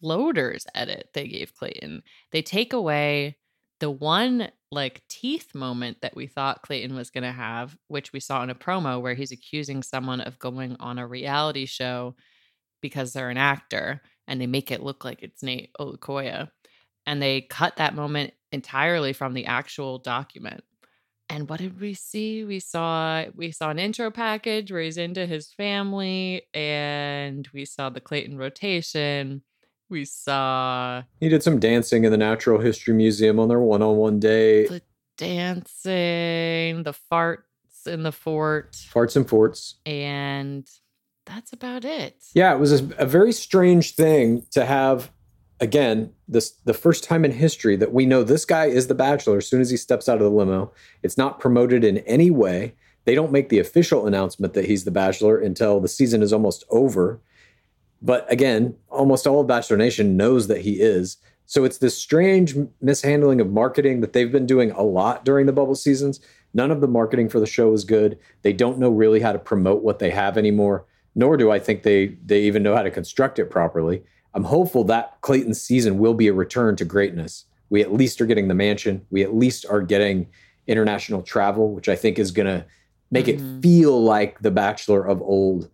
floaters 0.00 0.66
edit 0.74 1.08
they 1.14 1.26
gave 1.26 1.54
Clayton. 1.54 2.02
They 2.32 2.42
take 2.42 2.72
away 2.72 3.36
the 3.80 3.90
one 3.90 4.50
like 4.70 5.02
teeth 5.08 5.54
moment 5.54 5.98
that 6.02 6.14
we 6.14 6.26
thought 6.26 6.62
Clayton 6.62 6.94
was 6.94 7.10
going 7.10 7.24
to 7.24 7.32
have, 7.32 7.76
which 7.88 8.12
we 8.12 8.20
saw 8.20 8.42
in 8.42 8.50
a 8.50 8.54
promo 8.54 9.00
where 9.00 9.14
he's 9.14 9.32
accusing 9.32 9.82
someone 9.82 10.20
of 10.20 10.38
going 10.38 10.76
on 10.78 10.98
a 10.98 11.06
reality 11.06 11.66
show 11.66 12.14
because 12.80 13.12
they're 13.12 13.30
an 13.30 13.36
actor 13.36 14.02
and 14.28 14.40
they 14.40 14.46
make 14.46 14.70
it 14.70 14.82
look 14.82 15.04
like 15.04 15.22
it's 15.22 15.42
Nayte 15.42 15.70
Olukoya. 15.80 16.50
And 17.06 17.20
they 17.20 17.40
cut 17.40 17.76
that 17.76 17.94
moment 17.94 18.32
entirely 18.52 19.12
from 19.12 19.34
the 19.34 19.46
actual 19.46 19.98
document. 19.98 20.62
And 21.28 21.48
what 21.48 21.60
did 21.60 21.80
we 21.80 21.94
see? 21.94 22.44
We 22.44 22.60
saw 22.60 23.24
we 23.34 23.52
saw 23.52 23.70
an 23.70 23.78
intro 23.78 24.10
package 24.10 24.70
where 24.70 24.82
he's 24.82 24.98
into 24.98 25.26
his 25.26 25.52
family, 25.52 26.42
and 26.52 27.48
we 27.54 27.64
saw 27.64 27.88
the 27.88 28.00
Clayton 28.00 28.36
rotation. 28.36 29.42
We 29.90 30.04
saw 30.04 31.02
He 31.18 31.28
did 31.28 31.42
some 31.42 31.58
dancing 31.58 32.04
in 32.04 32.12
the 32.12 32.16
Natural 32.16 32.60
History 32.60 32.94
Museum 32.94 33.38
on 33.40 33.48
their 33.48 33.58
one-on-one 33.60 34.20
day. 34.20 34.66
the 34.68 34.82
dancing, 35.18 36.82
the 36.84 36.94
farts 37.12 37.86
in 37.86 38.02
the 38.02 38.12
fort, 38.12 38.72
Farts 38.92 39.16
and 39.16 39.28
forts. 39.28 39.76
and 39.86 40.66
that's 41.26 41.52
about 41.52 41.84
it. 41.84 42.22
Yeah, 42.34 42.52
it 42.54 42.58
was 42.58 42.80
a, 42.80 42.88
a 42.98 43.06
very 43.06 43.32
strange 43.32 43.94
thing 43.94 44.46
to 44.52 44.64
have. 44.64 45.10
Again, 45.62 46.10
this 46.26 46.52
the 46.64 46.72
first 46.72 47.04
time 47.04 47.22
in 47.24 47.32
history 47.32 47.76
that 47.76 47.92
we 47.92 48.06
know 48.06 48.22
this 48.24 48.46
guy 48.46 48.66
is 48.66 48.86
the 48.86 48.94
Bachelor. 48.94 49.36
As 49.36 49.46
soon 49.46 49.60
as 49.60 49.68
he 49.68 49.76
steps 49.76 50.08
out 50.08 50.16
of 50.16 50.22
the 50.22 50.30
limo, 50.30 50.72
it's 51.02 51.18
not 51.18 51.38
promoted 51.38 51.84
in 51.84 51.98
any 51.98 52.30
way. 52.30 52.74
They 53.04 53.14
don't 53.14 53.30
make 53.30 53.50
the 53.50 53.58
official 53.58 54.06
announcement 54.06 54.54
that 54.54 54.64
he's 54.64 54.84
the 54.84 54.90
Bachelor 54.90 55.38
until 55.38 55.78
the 55.80 55.88
season 55.88 56.22
is 56.22 56.32
almost 56.32 56.64
over. 56.70 57.20
But 58.02 58.30
again, 58.32 58.76
almost 58.88 59.26
all 59.26 59.40
of 59.40 59.46
Bachelor 59.46 59.76
Nation 59.76 60.16
knows 60.16 60.48
that 60.48 60.62
he 60.62 60.80
is. 60.80 61.18
So 61.46 61.64
it's 61.64 61.78
this 61.78 61.98
strange 61.98 62.54
mishandling 62.80 63.40
of 63.40 63.50
marketing 63.50 64.00
that 64.00 64.12
they've 64.12 64.30
been 64.30 64.46
doing 64.46 64.70
a 64.70 64.82
lot 64.82 65.24
during 65.24 65.46
the 65.46 65.52
bubble 65.52 65.74
seasons. 65.74 66.20
None 66.54 66.70
of 66.70 66.80
the 66.80 66.88
marketing 66.88 67.28
for 67.28 67.40
the 67.40 67.46
show 67.46 67.72
is 67.72 67.84
good. 67.84 68.18
They 68.42 68.52
don't 68.52 68.78
know 68.78 68.90
really 68.90 69.20
how 69.20 69.32
to 69.32 69.38
promote 69.38 69.82
what 69.82 69.98
they 69.98 70.10
have 70.10 70.38
anymore, 70.38 70.86
nor 71.14 71.36
do 71.36 71.50
I 71.50 71.58
think 71.58 71.82
they 71.82 72.16
they 72.24 72.42
even 72.42 72.62
know 72.62 72.76
how 72.76 72.82
to 72.82 72.90
construct 72.90 73.38
it 73.38 73.50
properly. 73.50 74.02
I'm 74.32 74.44
hopeful 74.44 74.84
that 74.84 75.20
Clayton's 75.22 75.60
season 75.60 75.98
will 75.98 76.14
be 76.14 76.28
a 76.28 76.32
return 76.32 76.76
to 76.76 76.84
greatness. 76.84 77.46
We 77.68 77.82
at 77.82 77.92
least 77.92 78.20
are 78.20 78.26
getting 78.26 78.48
the 78.48 78.54
mansion. 78.54 79.04
We 79.10 79.22
at 79.22 79.34
least 79.34 79.66
are 79.68 79.82
getting 79.82 80.28
international 80.66 81.22
travel, 81.22 81.72
which 81.72 81.88
I 81.88 81.96
think 81.96 82.18
is 82.18 82.30
going 82.30 82.46
to 82.46 82.64
make 83.10 83.26
it 83.26 83.38
mm-hmm. 83.38 83.60
feel 83.60 84.02
like 84.02 84.40
the 84.40 84.50
Bachelor 84.50 85.04
of 85.04 85.20
old. 85.20 85.68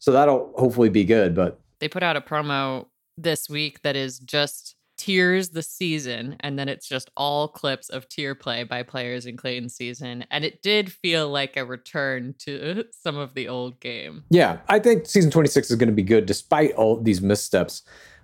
So 0.00 0.10
that'll 0.10 0.52
hopefully 0.56 0.88
be 0.88 1.04
good. 1.04 1.34
But 1.34 1.60
They 1.82 1.88
put 1.88 2.04
out 2.04 2.16
a 2.16 2.20
promo 2.20 2.86
this 3.18 3.48
week 3.48 3.82
that 3.82 3.96
is 3.96 4.20
just 4.20 4.76
Tears 4.96 5.48
the 5.48 5.64
season, 5.64 6.36
and 6.38 6.56
then 6.56 6.68
it's 6.68 6.86
just 6.86 7.10
all 7.16 7.48
clips 7.48 7.88
of 7.88 8.08
tier 8.08 8.36
play 8.36 8.62
by 8.62 8.84
players 8.84 9.26
in 9.26 9.36
Clayton's 9.36 9.74
season. 9.74 10.24
And 10.30 10.44
it 10.44 10.62
did 10.62 10.92
feel 10.92 11.28
like 11.28 11.56
a 11.56 11.64
return 11.64 12.36
to 12.40 12.84
some 13.02 13.16
of 13.16 13.34
the 13.34 13.48
old 13.48 13.80
game. 13.80 14.22
Yeah, 14.30 14.58
I 14.68 14.78
think 14.78 15.06
season 15.06 15.32
26 15.32 15.72
is 15.72 15.76
going 15.76 15.88
to 15.88 15.92
be 15.92 16.04
good 16.04 16.24
despite 16.24 16.70
all 16.74 17.00
these 17.00 17.20
missteps 17.20 17.82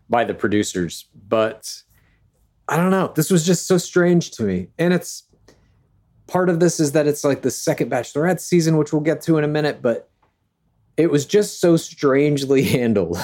by 0.08 0.22
the 0.22 0.34
producers. 0.34 1.06
But 1.26 1.82
I 2.68 2.76
don't 2.76 2.92
know. 2.92 3.12
This 3.16 3.28
was 3.28 3.44
just 3.44 3.66
so 3.66 3.76
strange 3.76 4.30
to 4.32 4.44
me. 4.44 4.68
And 4.78 4.94
it's 4.94 5.24
part 6.28 6.48
of 6.48 6.60
this 6.60 6.78
is 6.78 6.92
that 6.92 7.08
it's 7.08 7.24
like 7.24 7.42
the 7.42 7.50
second 7.50 7.90
Bachelorette 7.90 8.38
season, 8.38 8.76
which 8.76 8.92
we'll 8.92 9.02
get 9.02 9.20
to 9.22 9.36
in 9.36 9.42
a 9.42 9.48
minute, 9.48 9.82
but 9.82 10.08
it 10.96 11.10
was 11.10 11.26
just 11.26 11.60
so 11.60 11.76
strangely 11.76 12.62
handled 12.62 13.18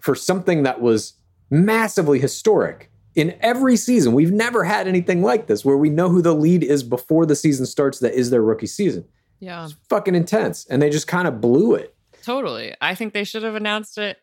for 0.00 0.14
something 0.14 0.62
that 0.64 0.80
was 0.80 1.14
massively 1.50 2.18
historic. 2.18 2.90
In 3.14 3.36
every 3.40 3.76
season, 3.76 4.12
we've 4.12 4.30
never 4.32 4.62
had 4.64 4.86
anything 4.86 5.22
like 5.22 5.46
this 5.48 5.64
where 5.64 5.76
we 5.76 5.90
know 5.90 6.08
who 6.08 6.22
the 6.22 6.34
lead 6.34 6.62
is 6.62 6.82
before 6.82 7.26
the 7.26 7.34
season 7.34 7.66
starts 7.66 7.98
that 7.98 8.14
is 8.14 8.30
their 8.30 8.42
rookie 8.42 8.66
season. 8.66 9.04
Yeah. 9.40 9.64
It's 9.64 9.74
fucking 9.88 10.14
intense. 10.14 10.66
And 10.66 10.80
they 10.80 10.90
just 10.90 11.08
kind 11.08 11.26
of 11.26 11.40
blew 11.40 11.74
it. 11.74 11.94
Totally. 12.22 12.74
I 12.80 12.94
think 12.94 13.12
they 13.14 13.24
should 13.24 13.42
have 13.42 13.54
announced 13.56 13.98
it 13.98 14.18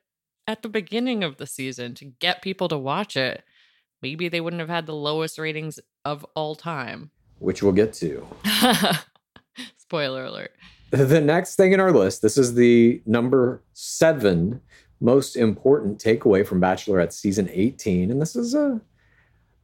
at 0.47 0.61
the 0.61 0.69
beginning 0.69 1.23
of 1.23 1.37
the 1.37 1.47
season 1.47 1.93
to 1.95 2.05
get 2.05 2.41
people 2.41 2.67
to 2.69 2.77
watch 2.77 3.17
it. 3.17 3.43
Maybe 4.01 4.29
they 4.29 4.39
wouldn't 4.39 4.59
have 4.59 4.69
had 4.69 4.85
the 4.85 4.93
lowest 4.95 5.39
ratings 5.39 5.79
of 6.05 6.25
all 6.35 6.55
time. 6.55 7.11
which 7.39 7.63
we'll 7.63 7.71
get 7.73 7.91
to. 7.93 8.25
Spoiler 9.77 10.25
alert. 10.25 10.51
The 10.91 11.19
next 11.21 11.55
thing 11.55 11.71
in 11.73 11.79
our 11.79 11.91
list, 11.91 12.21
this 12.21 12.37
is 12.37 12.53
the 12.53 13.01
number 13.05 13.63
seven 13.73 14.61
most 14.99 15.35
important 15.35 15.99
takeaway 15.99 16.45
from 16.45 16.61
Bachelorette 16.61 17.13
season 17.13 17.49
18. 17.51 18.11
And 18.11 18.21
this 18.21 18.35
is 18.35 18.53
a, 18.53 18.79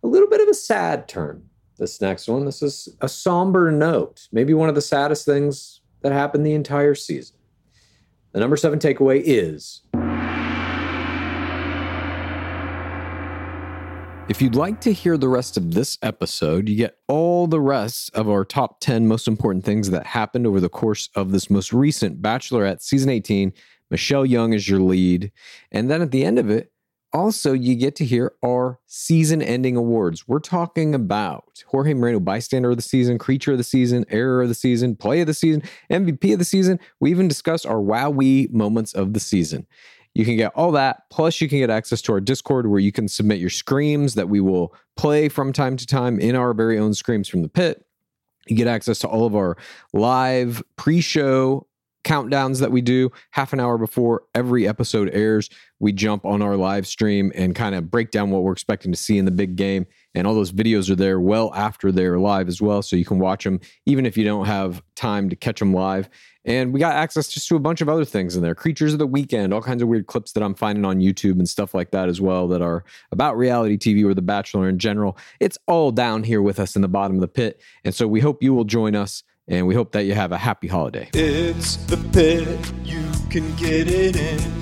a 0.04 0.08
little 0.08 0.30
bit 0.30 0.41
of 0.41 0.48
a 0.48 0.54
sad 0.54 1.08
turn. 1.08 1.48
This 1.78 2.02
next 2.02 2.28
one, 2.28 2.46
this 2.46 2.62
is 2.62 2.89
a 3.02 3.10
somber 3.10 3.72
note, 3.72 4.28
maybe 4.32 4.54
one 4.54 4.70
of 4.70 4.76
the 4.76 4.82
saddest 4.82 5.26
things 5.26 5.82
that 6.02 6.12
happened 6.12 6.46
the 6.46 6.54
entire 6.54 6.96
season. 6.96 7.38
The 8.34 8.39
number 8.39 8.56
seven 8.56 8.80
takeaway 8.80 9.22
is 9.26 9.82
If 14.32 14.41
you'd 14.41 14.56
like 14.56 14.80
to 14.82 14.94
hear 14.94 15.17
the 15.17 15.28
rest 15.28 15.58
of 15.58 15.74
this 15.74 15.98
episode, 16.02 16.70
you 16.70 16.78
get 16.78 16.96
all 17.10 17.48
the 17.48 17.60
rest 17.60 18.15
of 18.15 18.30
our 18.30 18.46
top 18.46 18.80
10 18.80 19.06
most 19.06 19.28
important 19.28 19.65
things 19.65 19.89
that 19.89 20.06
happened 20.06 20.48
over 20.48 20.62
the 20.62 20.70
course 20.70 21.10
of 21.15 21.34
this 21.34 21.50
most 21.50 21.74
recent 21.74 22.22
Bachelorette 22.22 22.82
season 22.82 23.10
18. 23.10 23.52
Michelle 23.92 24.26
Young 24.26 24.54
is 24.54 24.68
your 24.68 24.80
lead. 24.80 25.32
And 25.72 25.92
then 25.92 26.02
at 26.02 26.12
the 26.12 26.26
end 26.26 26.40
of 26.40 26.50
it, 26.50 26.72
also 27.14 27.52
you 27.54 27.76
get 27.76 27.96
to 27.98 28.06
hear 28.06 28.34
our 28.44 28.80
season 28.88 29.42
ending 29.42 29.76
awards. 29.76 30.28
We're 30.28 30.40
talking 30.40 30.96
about 30.96 31.64
Jorge 31.68 31.94
Moreno 31.94 32.22
bystander 32.22 32.72
of 32.72 32.78
the 32.78 32.82
season, 32.82 33.18
creature 33.18 33.52
of 33.52 33.58
the 33.58 33.64
season, 33.64 34.06
error 34.10 34.42
of 34.42 34.48
the 34.48 34.56
season, 34.56 34.96
play 34.96 35.22
of 35.22 35.28
the 35.28 35.34
season, 35.34 35.62
MVP 35.92 36.34
of 36.34 36.40
the 36.40 36.46
season. 36.46 36.80
We 37.00 37.12
even 37.12 37.28
discussed 37.28 37.66
our 37.66 37.76
wowee 37.76 38.52
moments 38.52 38.94
of 38.94 39.14
the 39.14 39.20
season. 39.20 39.68
You 40.14 40.26
can 40.26 40.36
get 40.36 40.52
all 40.56 40.72
that. 40.74 41.10
Plus, 41.10 41.40
you 41.40 41.48
can 41.48 41.60
get 41.60 41.70
access 41.70 42.02
to 42.04 42.14
our 42.14 42.20
Discord 42.20 42.68
where 42.68 42.80
you 42.80 42.92
can 42.92 43.08
submit 43.08 43.40
your 43.40 43.50
screams 43.50 44.16
that 44.16 44.30
we 44.30 44.42
will 44.42 44.74
play 44.98 45.30
from 45.30 45.54
time 45.54 45.78
to 45.78 45.86
time 45.86 46.20
in 46.20 46.36
our 46.36 46.54
very 46.54 46.78
own 46.78 46.94
Screams 46.94 47.30
from 47.30 47.42
the 47.42 47.50
Pit. 47.50 47.86
You 48.48 48.56
get 48.56 48.68
access 48.68 49.00
to 49.00 49.08
all 49.08 49.26
of 49.26 49.36
our 49.36 49.56
live 49.94 50.64
pre 50.76 51.00
show 51.00 51.68
countdowns 52.04 52.60
that 52.60 52.72
we 52.72 52.82
do 52.82 53.12
half 53.32 53.54
an 53.54 53.60
hour 53.60 53.78
before 53.78 54.24
every 54.34 54.68
episode 54.68 55.10
airs. 55.14 55.50
We 55.80 55.92
jump 55.92 56.26
on 56.26 56.42
our 56.42 56.56
live 56.56 56.86
stream 56.86 57.32
and 57.36 57.56
kind 57.56 57.76
of 57.76 57.90
break 57.90 58.12
down 58.12 58.30
what 58.30 58.44
we're 58.44 58.52
expecting 58.52 58.92
to 58.92 58.98
see 58.98 59.18
in 59.18 59.26
the 59.26 59.32
big 59.32 59.56
game. 59.56 59.86
And 60.14 60.28
all 60.28 60.36
those 60.36 60.52
videos 60.52 60.90
are 60.90 60.96
there 60.96 61.20
well 61.20 61.54
after 61.56 61.92
they're 61.92 62.20
live 62.20 62.48
as 62.48 62.62
well. 62.62 62.82
So 62.82 62.96
you 62.96 63.06
can 63.06 63.20
watch 63.20 63.44
them 63.44 63.60
even 63.86 64.06
if 64.06 64.18
you 64.18 64.24
don't 64.24 64.46
have 64.46 64.84
time 64.96 65.30
to 65.30 65.36
catch 65.36 65.60
them 65.60 65.74
live. 65.74 66.10
And 66.44 66.74
we 66.74 66.80
got 66.80 66.96
access 66.96 67.28
just 67.28 67.48
to 67.50 67.56
a 67.56 67.60
bunch 67.60 67.82
of 67.82 67.90
other 67.90 68.06
things 68.06 68.36
in 68.36 68.42
there 68.42 68.56
creatures 68.56 68.94
of 68.94 69.00
the 69.00 69.08
weekend, 69.08 69.54
all 69.54 69.62
kinds 69.62 69.82
of 69.82 69.88
weird 69.88 70.08
clips 70.08 70.32
that 70.34 70.44
I'm 70.44 70.56
finding 70.56 70.86
on 70.86 71.00
YouTube 71.00 71.38
and 71.38 71.48
stuff 71.48 71.74
like 71.74 71.92
that 71.92 72.10
as 72.10 72.20
well 72.20 72.48
that 72.50 72.62
are 72.62 72.84
about 73.12 73.38
reality 73.38 73.78
TV 73.78 74.04
or 74.04 74.14
The 74.14 74.22
Bachelor 74.22 74.68
in 74.68 74.80
general. 74.80 75.18
It's 75.40 75.58
all 75.68 75.92
down 75.92 76.24
here 76.24 76.42
with 76.42 76.60
us 76.60 76.76
in 76.76 76.82
the 76.82 76.88
bottom 76.88 77.18
of 77.18 77.22
the 77.22 77.28
pit. 77.28 77.62
And 77.84 77.94
so 77.94 78.08
we 78.08 78.20
hope 78.20 78.42
you 78.42 78.54
will 78.54 78.64
join 78.64 78.96
us 78.96 79.24
and 79.52 79.68
we 79.68 79.76
hope 79.76 79.92
that 79.92 80.06
you 80.06 80.14
have 80.14 80.32
a 80.32 80.38
happy 80.38 80.68
holiday. 80.68 81.10
It's 81.14 81.76
the 81.76 81.98
pit, 82.14 82.48
you 82.84 83.04
can 83.30 83.54
get 83.56 83.88
it 83.88 84.16
in 84.16 84.62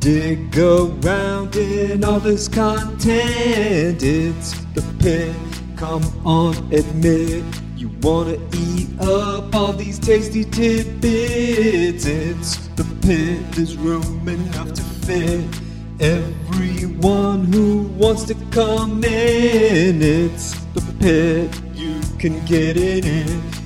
dig 0.00 0.58
around 0.58 1.54
in 1.56 2.02
all 2.04 2.18
this 2.18 2.48
content. 2.48 4.02
It's 4.02 4.58
the 4.74 4.82
pit, 4.98 5.36
come 5.76 6.02
on, 6.26 6.56
admit 6.72 7.44
you 7.76 7.90
wanna 8.00 8.38
eat 8.54 8.88
up 8.98 9.54
all 9.54 9.74
these 9.74 9.98
tasty 9.98 10.44
tidbits. 10.44 12.06
It's 12.06 12.56
the 12.68 12.84
pit, 13.02 13.52
there's 13.52 13.76
room 13.76 14.26
enough 14.26 14.72
to 14.72 14.82
fit 14.82 15.44
everyone 16.00 17.52
who 17.52 17.82
wants 17.98 18.24
to 18.24 18.34
come 18.50 19.04
in. 19.04 20.00
It's 20.00 20.54
the 20.72 20.80
pit, 20.98 21.60
you 21.74 22.00
can 22.18 22.42
get 22.46 22.78
it 22.78 23.04
in 23.04 23.59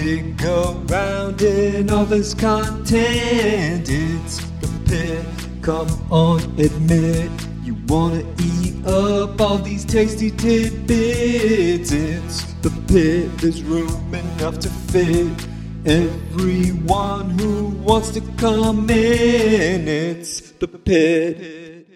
dig 0.00 0.42
around 0.44 1.40
in 1.40 1.90
all 1.90 2.04
this 2.04 2.34
content. 2.34 3.86
It's 3.88 4.44
the 4.60 4.68
pit, 4.86 5.26
come 5.62 5.88
on, 6.10 6.40
admit 6.58 7.30
you 7.62 7.76
wanna 7.88 8.22
eat 8.42 8.86
up 8.86 9.40
all 9.40 9.58
these 9.58 9.84
tasty 9.84 10.30
tidbits. 10.30 11.92
It's 11.92 12.44
the 12.64 12.70
pit, 12.88 13.38
there's 13.38 13.62
room 13.62 14.14
enough 14.14 14.58
to 14.60 14.68
fit 14.68 15.48
everyone 15.86 17.30
who 17.38 17.68
wants 17.88 18.10
to 18.10 18.20
come 18.36 18.90
in. 18.90 19.88
It's 19.88 20.52
the 20.52 20.68
pit. 20.68 21.86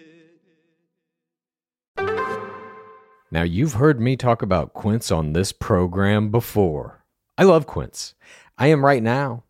Now, 3.33 3.43
you've 3.43 3.73
heard 3.73 4.01
me 4.01 4.17
talk 4.17 4.41
about 4.41 4.73
Quince 4.73 5.09
on 5.09 5.31
this 5.31 5.53
program 5.53 6.31
before. 6.31 7.00
I 7.41 7.43
love 7.43 7.65
Quince. 7.65 8.13
I 8.55 8.67
am 8.67 8.85
right 8.85 9.01
now, 9.01 9.45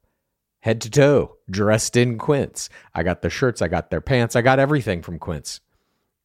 head 0.61 0.79
to 0.79 0.89
toe, 0.89 1.35
dressed 1.49 1.97
in 1.97 2.17
Quince. 2.17 2.69
I 2.95 3.03
got 3.03 3.21
their 3.21 3.29
shirts, 3.29 3.61
I 3.61 3.67
got 3.67 3.89
their 3.89 3.99
pants, 3.99 4.33
I 4.33 4.41
got 4.41 4.59
everything 4.59 5.01
from 5.01 5.19
Quince. 5.19 5.59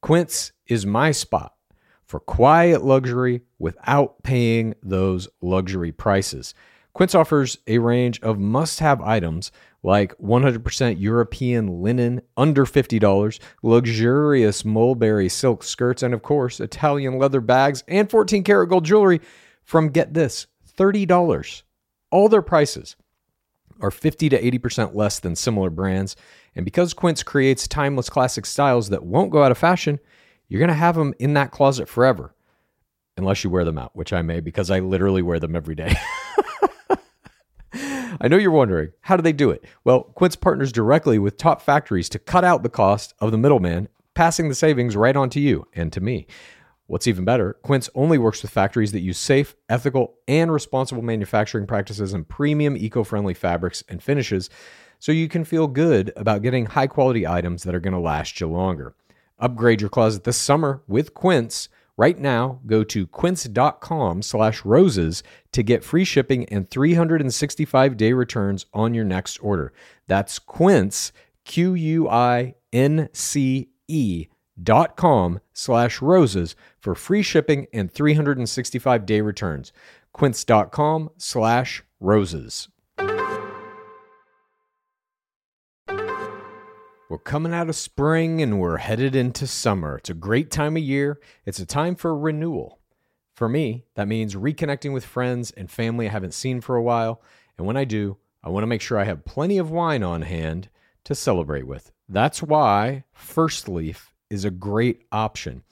Quince 0.01 0.53
is 0.69 0.87
my 0.87 1.11
spot 1.11 1.55
for 2.05 2.21
quiet 2.21 2.85
luxury 2.85 3.41
without 3.59 4.23
paying 4.23 4.77
those 4.81 5.27
luxury 5.43 5.91
prices. 5.91 6.55
Quince 6.93 7.17
offers 7.17 7.59
a 7.67 7.79
range 7.79 8.21
of 8.21 8.39
must 8.39 8.79
have 8.79 9.01
items 9.01 9.51
like 9.83 10.17
100% 10.19 11.01
European 11.01 11.83
linen 11.83 12.21
under 12.37 12.65
$50, 12.65 13.41
luxurious 13.65 14.65
mulberry 14.65 15.29
silk 15.29 15.65
skirts, 15.65 16.05
and 16.05 16.15
of 16.15 16.23
course, 16.23 16.61
Italian 16.61 17.19
leather 17.19 17.41
bags 17.41 17.83
and 17.89 18.09
14 18.09 18.45
karat 18.45 18.69
gold 18.69 18.85
jewelry 18.85 19.21
from 19.65 19.89
get 19.89 20.15
this 20.15 20.47
$30. 20.77 21.63
All 22.11 22.29
their 22.29 22.43
prices 22.43 22.97
are 23.81 23.91
50 23.91 24.29
to 24.31 24.43
80% 24.59 24.95
less 24.95 25.19
than 25.19 25.37
similar 25.37 25.71
brands. 25.71 26.17
And 26.55 26.65
because 26.65 26.95
Quince 26.95 27.23
creates 27.23 27.69
timeless 27.69 28.09
classic 28.09 28.47
styles 28.47 28.89
that 28.89 29.05
won't 29.05 29.31
go 29.31 29.43
out 29.43 29.53
of 29.53 29.59
fashion, 29.59 29.99
you're 30.49 30.61
going 30.61 30.69
to 30.69 30.75
have 30.75 30.95
them 30.95 31.15
in 31.19 31.35
that 31.35 31.51
closet 31.51 31.89
forever. 31.89 32.35
Unless 33.19 33.45
you 33.45 33.51
wear 33.51 33.65
them 33.65 33.79
out, 33.79 33.97
which 33.97 34.13
I 34.13 34.21
may 34.21 34.41
because 34.41 34.71
I 34.71 34.81
literally 34.81 35.23
wear 35.23 35.41
them 35.41 35.57
every 35.57 35.75
day. 35.75 35.95
I 38.21 38.29
know 38.29 38.37
you're 38.37 38.51
wondering, 38.51 38.93
how 39.01 39.17
do 39.17 39.23
they 39.23 39.33
do 39.33 39.51
it? 39.51 39.65
Well, 39.85 40.03
Quince 40.03 40.37
partners 40.37 40.73
directly 40.73 41.19
with 41.19 41.37
top 41.37 41.63
factories 41.63 42.09
to 42.11 42.19
cut 42.19 42.45
out 42.45 42.63
the 42.63 42.69
cost 42.69 43.15
of 43.19 43.31
the 43.31 43.39
middleman, 43.39 43.89
passing 44.15 44.49
the 44.49 44.55
savings 44.55 44.97
right 44.97 45.17
on 45.17 45.31
to 45.31 45.41
you 45.41 45.67
and 45.75 45.93
to 45.93 46.01
me. 46.01 46.27
What's 46.89 47.09
even 47.09 47.25
better, 47.25 47.55
Quince 47.63 47.91
only 47.95 48.17
works 48.17 48.43
with 48.43 48.53
factories 48.53 48.93
that 48.93 49.01
use 49.01 49.19
safe, 49.19 49.57
ethical, 49.69 50.15
and 50.29 50.53
responsible 50.53 51.03
manufacturing 51.03 51.67
practices 51.67 52.13
and 52.13 52.29
premium 52.29 52.77
eco 52.77 53.03
friendly 53.03 53.35
fabrics 53.35 53.83
and 53.89 54.01
finishes 54.01 54.49
so 55.01 55.11
you 55.11 55.29
can 55.29 55.45
feel 55.45 55.67
good 55.67 56.13
about 56.17 56.43
getting 56.43 56.67
high 56.67 56.87
quality 56.87 57.27
items 57.27 57.65
that 57.65 57.75
are 57.75 57.81
going 57.81 57.93
to 57.93 57.99
last 57.99 58.41
you 58.41 58.47
longer. 58.47 58.95
Upgrade 59.39 59.81
your 59.81 59.91
closet 59.91 60.25
this 60.25 60.37
summer 60.37 60.83
with 60.87 61.13
Quince. 61.13 61.69
Right 61.99 62.19
now, 62.19 62.61
go 62.67 62.85
to 62.85 63.07
quince.com 63.07 64.23
slash 64.23 64.65
roses 64.65 65.23
to 65.53 65.63
get 65.63 65.83
free 65.83 66.05
shipping 66.05 66.45
and 66.47 66.71
365 66.71 67.97
day 67.97 68.13
returns 68.13 68.67
on 68.75 68.93
your 68.93 69.05
next 69.05 69.39
order. 69.39 69.73
That's 70.07 70.39
quince, 70.39 71.13
Q 71.45 71.75
U 71.75 72.09
I 72.09 72.55
N 72.73 73.09
C 73.15 73.71
E 73.89 74.27
dot 74.63 74.97
com 74.97 75.41
slash 75.53 76.01
roses 76.01 76.57
for 76.79 76.95
free 76.95 77.23
shipping 77.23 77.67
and 77.73 77.91
365 77.91 79.07
day 79.07 79.21
returns. 79.21 79.73
Quince.com 80.13 81.11
slash 81.19 81.83
roses. 82.01 82.69
We're 87.09 87.19
coming 87.19 87.55
out 87.55 87.69
of 87.69 87.77
spring 87.77 88.43
and 88.43 88.59
we're 88.59 88.79
headed 88.79 89.15
into 89.15 89.47
summer. 89.47 89.99
It's 89.99 90.11
a 90.11 90.15
great 90.15 90.51
time 90.51 90.77
of 90.77 90.83
year. 90.83 91.21
It's 91.45 91.61
a 91.61 91.67
time 91.67 91.95
for 91.95 92.19
renewal. 92.19 92.81
For 93.33 93.49
me, 93.49 93.85
that 93.95 94.09
means 94.09 94.35
reconnecting 94.35 94.93
with 94.93 95.05
friends 95.05 95.53
and 95.53 95.71
family 95.71 96.09
I 96.09 96.13
haven't 96.13 96.35
seen 96.35 96.61
for 96.61 96.75
a 96.75 96.83
while. 96.83 97.23
And 97.57 97.67
when 97.67 97.77
I 97.77 97.85
do, 97.85 98.17
I 98.43 98.49
want 98.49 98.65
to 98.65 98.69
make 98.69 98.81
sure 98.81 98.99
I 98.99 99.05
have 99.05 99.25
plenty 99.25 99.59
of 99.59 99.71
wine 99.71 100.03
on 100.03 100.23
hand 100.23 100.69
to 101.05 101.15
celebrate 101.15 101.67
with. 101.67 101.93
That's 102.09 102.43
why 102.43 103.05
First 103.13 103.69
Leaf 103.69 104.13
is 104.31 104.45
a 104.45 104.51
great 104.51 105.05
option. 105.13 105.63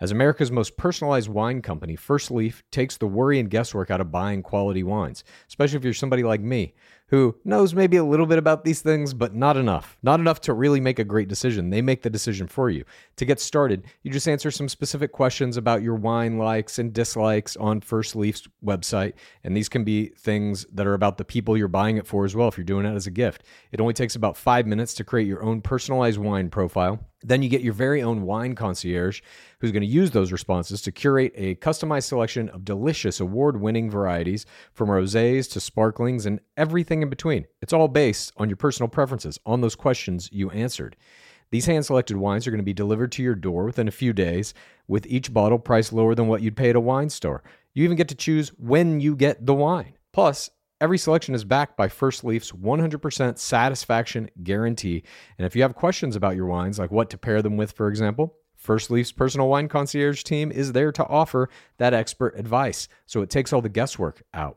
As 0.00 0.10
America's 0.10 0.50
most 0.50 0.76
personalized 0.76 1.28
wine 1.28 1.62
company, 1.62 1.94
First 1.94 2.32
Leaf 2.32 2.64
takes 2.72 2.96
the 2.96 3.06
worry 3.06 3.38
and 3.38 3.48
guesswork 3.48 3.88
out 3.88 4.00
of 4.00 4.10
buying 4.10 4.42
quality 4.42 4.82
wines, 4.82 5.22
especially 5.48 5.76
if 5.76 5.84
you're 5.84 5.94
somebody 5.94 6.24
like 6.24 6.40
me 6.40 6.74
who 7.12 7.36
knows 7.44 7.74
maybe 7.74 7.98
a 7.98 8.04
little 8.04 8.24
bit 8.24 8.38
about 8.38 8.64
these 8.64 8.80
things, 8.80 9.12
but 9.12 9.34
not 9.34 9.56
enough. 9.56 9.98
Not 10.02 10.18
enough 10.18 10.40
to 10.40 10.54
really 10.54 10.80
make 10.80 10.98
a 10.98 11.04
great 11.04 11.28
decision. 11.28 11.68
They 11.68 11.82
make 11.82 12.00
the 12.00 12.08
decision 12.08 12.48
for 12.48 12.70
you. 12.70 12.84
To 13.16 13.26
get 13.26 13.38
started, 13.38 13.84
you 14.02 14.10
just 14.10 14.26
answer 14.26 14.50
some 14.50 14.66
specific 14.66 15.12
questions 15.12 15.58
about 15.58 15.82
your 15.82 15.94
wine 15.94 16.38
likes 16.38 16.78
and 16.78 16.90
dislikes 16.90 17.54
on 17.56 17.82
First 17.82 18.16
Leaf's 18.16 18.48
website. 18.64 19.12
And 19.44 19.54
these 19.54 19.68
can 19.68 19.84
be 19.84 20.06
things 20.18 20.64
that 20.72 20.86
are 20.86 20.94
about 20.94 21.18
the 21.18 21.24
people 21.24 21.54
you're 21.54 21.68
buying 21.68 21.98
it 21.98 22.06
for 22.06 22.24
as 22.24 22.34
well, 22.34 22.48
if 22.48 22.56
you're 22.56 22.64
doing 22.64 22.86
it 22.86 22.96
as 22.96 23.06
a 23.06 23.10
gift. 23.10 23.44
It 23.72 23.80
only 23.80 23.94
takes 23.94 24.16
about 24.16 24.38
five 24.38 24.66
minutes 24.66 24.94
to 24.94 25.04
create 25.04 25.28
your 25.28 25.44
own 25.44 25.60
personalized 25.60 26.18
wine 26.18 26.48
profile. 26.48 27.11
Then 27.22 27.42
you 27.42 27.48
get 27.48 27.62
your 27.62 27.72
very 27.72 28.02
own 28.02 28.22
wine 28.22 28.54
concierge 28.54 29.20
who's 29.60 29.72
going 29.72 29.82
to 29.82 29.86
use 29.86 30.10
those 30.10 30.32
responses 30.32 30.82
to 30.82 30.92
curate 30.92 31.32
a 31.36 31.54
customized 31.56 32.04
selection 32.04 32.48
of 32.48 32.64
delicious 32.64 33.20
award 33.20 33.60
winning 33.60 33.90
varieties 33.90 34.46
from 34.72 34.88
rosés 34.88 35.50
to 35.52 35.60
sparklings 35.60 36.26
and 36.26 36.40
everything 36.56 37.02
in 37.02 37.10
between. 37.10 37.46
It's 37.60 37.72
all 37.72 37.88
based 37.88 38.32
on 38.36 38.48
your 38.48 38.56
personal 38.56 38.88
preferences, 38.88 39.38
on 39.46 39.60
those 39.60 39.74
questions 39.74 40.28
you 40.32 40.50
answered. 40.50 40.96
These 41.50 41.66
hand 41.66 41.84
selected 41.84 42.16
wines 42.16 42.46
are 42.46 42.50
going 42.50 42.58
to 42.58 42.64
be 42.64 42.72
delivered 42.72 43.12
to 43.12 43.22
your 43.22 43.34
door 43.34 43.64
within 43.64 43.86
a 43.86 43.92
few 43.92 44.14
days, 44.14 44.54
with 44.88 45.06
each 45.06 45.34
bottle 45.34 45.58
priced 45.58 45.92
lower 45.92 46.14
than 46.14 46.26
what 46.26 46.40
you'd 46.40 46.56
pay 46.56 46.70
at 46.70 46.76
a 46.76 46.80
wine 46.80 47.10
store. 47.10 47.42
You 47.74 47.84
even 47.84 47.96
get 47.96 48.08
to 48.08 48.14
choose 48.14 48.48
when 48.58 49.00
you 49.00 49.14
get 49.14 49.44
the 49.44 49.54
wine. 49.54 49.92
Plus, 50.12 50.48
Every 50.82 50.98
selection 50.98 51.36
is 51.36 51.44
backed 51.44 51.76
by 51.76 51.86
Firstleaf's 51.86 52.50
100% 52.50 53.38
satisfaction 53.38 54.28
guarantee. 54.42 55.04
And 55.38 55.46
if 55.46 55.54
you 55.54 55.62
have 55.62 55.76
questions 55.76 56.16
about 56.16 56.34
your 56.34 56.46
wines, 56.46 56.76
like 56.80 56.90
what 56.90 57.08
to 57.10 57.18
pair 57.18 57.40
them 57.40 57.56
with, 57.56 57.70
for 57.70 57.86
example, 57.86 58.34
Firstleaf's 58.60 59.12
personal 59.12 59.48
wine 59.48 59.68
concierge 59.68 60.24
team 60.24 60.50
is 60.50 60.72
there 60.72 60.90
to 60.90 61.06
offer 61.06 61.48
that 61.78 61.94
expert 61.94 62.36
advice. 62.36 62.88
So 63.06 63.22
it 63.22 63.30
takes 63.30 63.52
all 63.52 63.62
the 63.62 63.68
guesswork 63.68 64.24
out. 64.34 64.56